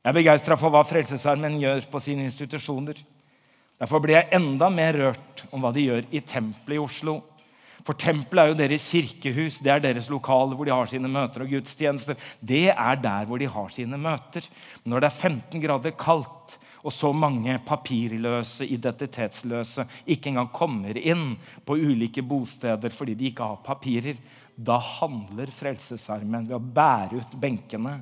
Jeg 0.00 0.08
er 0.08 0.16
begeistra 0.16 0.56
for 0.56 0.72
hva 0.72 0.80
Frelsesarmeen 0.86 1.58
gjør 1.60 1.84
på 1.92 2.00
sine 2.00 2.24
institusjoner. 2.24 3.02
Derfor 3.80 4.00
blir 4.00 4.16
jeg 4.16 4.32
enda 4.36 4.70
mer 4.72 4.96
rørt 4.96 5.42
om 5.52 5.60
hva 5.60 5.72
de 5.76 5.86
gjør 5.86 6.06
i 6.12 6.22
tempelet 6.24 6.76
i 6.76 6.80
Oslo. 6.80 7.18
For 7.86 7.96
tempelet 7.96 8.42
er 8.42 8.50
jo 8.52 8.58
deres 8.58 8.88
kirkehus, 8.92 9.60
det 9.64 9.72
er 9.72 9.84
deres 9.84 10.10
lokale 10.12 10.56
hvor 10.56 10.68
de 10.68 10.74
har 10.74 10.90
sine 10.90 11.10
møter 11.10 11.44
og 11.44 11.52
gudstjenester. 11.52 12.18
Det 12.40 12.68
er 12.72 13.00
der 13.00 13.28
hvor 13.28 13.40
de 13.40 13.48
har 13.50 13.72
sine 13.72 13.98
møter. 14.00 14.46
Men 14.82 14.94
når 14.94 15.04
det 15.04 15.10
er 15.10 15.22
15 15.30 15.64
grader 15.64 15.96
kaldt, 15.98 16.58
og 16.80 16.92
så 16.96 17.10
mange 17.12 17.58
papirløse, 17.66 18.64
identitetsløse 18.64 19.84
ikke 20.08 20.30
engang 20.30 20.48
kommer 20.52 20.96
inn 20.96 21.34
på 21.66 21.76
ulike 21.76 22.24
bosteder 22.24 22.94
fordi 22.94 23.18
de 23.18 23.28
ikke 23.28 23.48
har 23.50 23.60
papirer, 23.64 24.16
da 24.56 24.78
handler 24.80 25.52
Frelsesarmeen 25.52 26.48
ved 26.48 26.56
å 26.56 26.72
bære 26.80 27.20
ut 27.20 27.36
benkene 27.40 27.98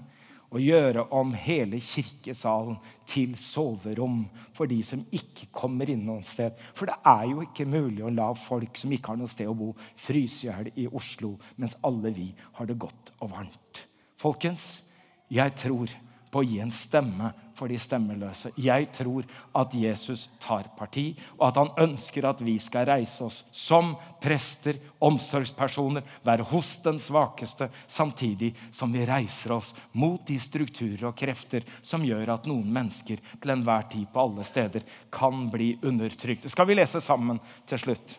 og 0.49 0.63
gjøre 0.65 1.05
om 1.13 1.35
hele 1.37 1.81
kirkesalen 1.83 2.79
til 3.09 3.35
soverom 3.37 4.23
for 4.57 4.71
de 4.71 4.79
som 4.87 5.03
ikke 5.13 5.51
kommer 5.53 5.91
inn 5.93 6.07
noe 6.09 6.25
sted. 6.27 6.57
For 6.73 6.89
det 6.89 6.97
er 7.05 7.27
jo 7.29 7.45
ikke 7.45 7.69
mulig 7.69 8.05
å 8.07 8.13
la 8.15 8.31
folk 8.39 8.81
som 8.81 8.93
ikke 8.95 9.13
har 9.13 9.21
noe 9.21 9.31
sted 9.31 9.51
å 9.51 9.57
bo, 9.59 9.75
fryse 9.77 10.47
i 10.47 10.51
hjel 10.51 10.73
i 10.77 10.89
Oslo 10.89 11.35
mens 11.61 11.77
alle 11.85 12.15
vi 12.17 12.31
har 12.59 12.69
det 12.69 12.79
godt 12.81 13.13
og 13.21 13.33
varmt. 13.35 13.85
Folkens, 14.19 14.89
jeg 15.29 15.53
tror 15.61 15.93
på 16.31 16.43
å 16.43 16.47
gi 16.47 16.59
en 16.63 16.73
stemme 16.75 17.33
for 17.59 17.71
de 17.71 17.79
stemmeløse. 17.81 18.53
Jeg 18.61 18.89
tror 18.95 19.27
at 19.59 19.75
Jesus 19.75 20.29
tar 20.43 20.69
parti, 20.79 21.11
og 21.39 21.49
at 21.49 21.59
han 21.59 21.73
ønsker 21.89 22.29
at 22.29 22.43
vi 22.45 22.55
skal 22.63 22.87
reise 22.89 23.25
oss 23.27 23.41
som 23.55 23.95
prester, 24.23 24.79
omsorgspersoner, 25.05 26.07
være 26.27 26.47
hos 26.53 26.77
den 26.85 27.01
svakeste, 27.03 27.71
samtidig 27.91 28.53
som 28.71 28.95
vi 28.95 29.07
reiser 29.09 29.57
oss 29.59 29.73
mot 29.99 30.23
de 30.29 30.39
strukturer 30.43 31.09
og 31.11 31.19
krefter 31.19 31.67
som 31.83 32.07
gjør 32.07 32.35
at 32.37 32.49
noen 32.51 32.71
mennesker 32.73 33.23
til 33.35 33.55
enhver 33.55 33.91
tid 33.91 34.07
på 34.13 34.23
alle 34.23 34.47
steder 34.47 34.87
kan 35.11 35.49
bli 35.51 35.73
undertrykt. 35.83 36.47
Det 36.47 36.55
skal 36.55 36.69
vi 36.69 36.79
lese 36.79 37.03
sammen 37.03 37.41
til 37.69 37.83
slutt. 37.83 38.19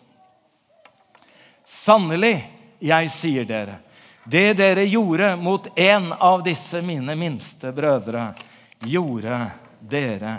Sannelig, 1.69 2.35
jeg 2.81 3.11
sier 3.13 3.45
dere 3.47 3.79
det 4.29 4.53
dere 4.53 4.83
gjorde 4.83 5.35
mot 5.35 5.67
en 5.75 6.13
av 6.13 6.43
disse 6.43 6.81
mine 6.81 7.15
minste 7.15 7.71
brødre, 7.71 8.27
gjorde 8.85 9.39
dere 9.79 10.33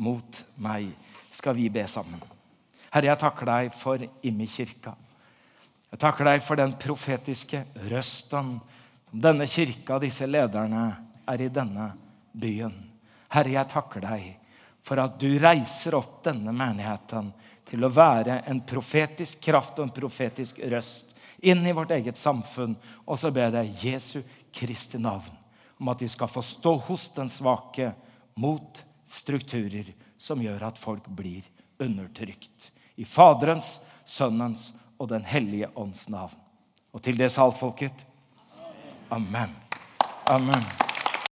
mot 0.00 0.44
meg. 0.56 0.88
Skal 1.30 1.56
vi 1.58 1.68
be 1.68 1.84
sammen? 1.90 2.22
Herre, 2.94 3.10
jeg 3.10 3.20
takker 3.20 3.50
deg 3.50 3.74
for 3.76 4.00
Immi 4.24 4.46
kirka. 4.48 4.94
Jeg 5.92 6.00
takker 6.00 6.30
deg 6.30 6.44
for 6.46 6.58
den 6.58 6.72
profetiske 6.80 7.60
røsten. 7.90 8.56
Denne 9.10 9.46
kirka, 9.50 9.98
disse 10.00 10.26
lederne, 10.26 10.86
er 11.28 11.42
i 11.44 11.50
denne 11.52 11.90
byen. 12.32 12.74
Herre, 13.34 13.58
jeg 13.58 13.72
takker 13.74 14.06
deg 14.08 14.30
for 14.84 15.00
at 15.00 15.20
du 15.20 15.30
reiser 15.40 15.96
opp 15.96 16.22
denne 16.24 16.52
menigheten 16.52 17.32
til 17.68 17.84
å 17.84 17.92
være 17.92 18.42
en 18.48 18.64
profetisk 18.64 19.40
kraft 19.44 19.78
og 19.78 19.88
en 19.88 19.94
profetisk 19.96 20.60
røst 20.70 21.13
inn 21.44 21.66
i 21.66 21.74
vårt 21.76 21.92
eget 21.94 22.18
samfunn. 22.18 22.76
Og 23.04 23.18
så 23.20 23.30
ber 23.34 23.54
jeg 23.60 23.74
Jesu 23.84 24.20
Kristi 24.54 24.98
navn 24.98 25.32
om 25.80 25.90
at 25.90 26.00
de 26.00 26.08
skal 26.08 26.30
få 26.30 26.42
stå 26.44 26.76
hos 26.86 27.08
den 27.16 27.28
svake 27.32 27.90
mot 28.38 28.82
strukturer 29.10 29.90
som 30.16 30.42
gjør 30.42 30.68
at 30.70 30.80
folk 30.80 31.06
blir 31.10 31.44
undertrykt. 31.82 32.70
I 32.96 33.04
Faderens, 33.04 33.80
Sønnens 34.06 34.70
og 34.98 35.08
Den 35.10 35.24
hellige 35.26 35.68
ånds 35.74 36.08
navn. 36.08 36.38
Og 36.94 37.02
til 37.02 37.18
det 37.18 37.32
sa 37.34 37.48
folket 37.50 38.06
Amen. 39.10 39.50
Amen. 40.30 40.83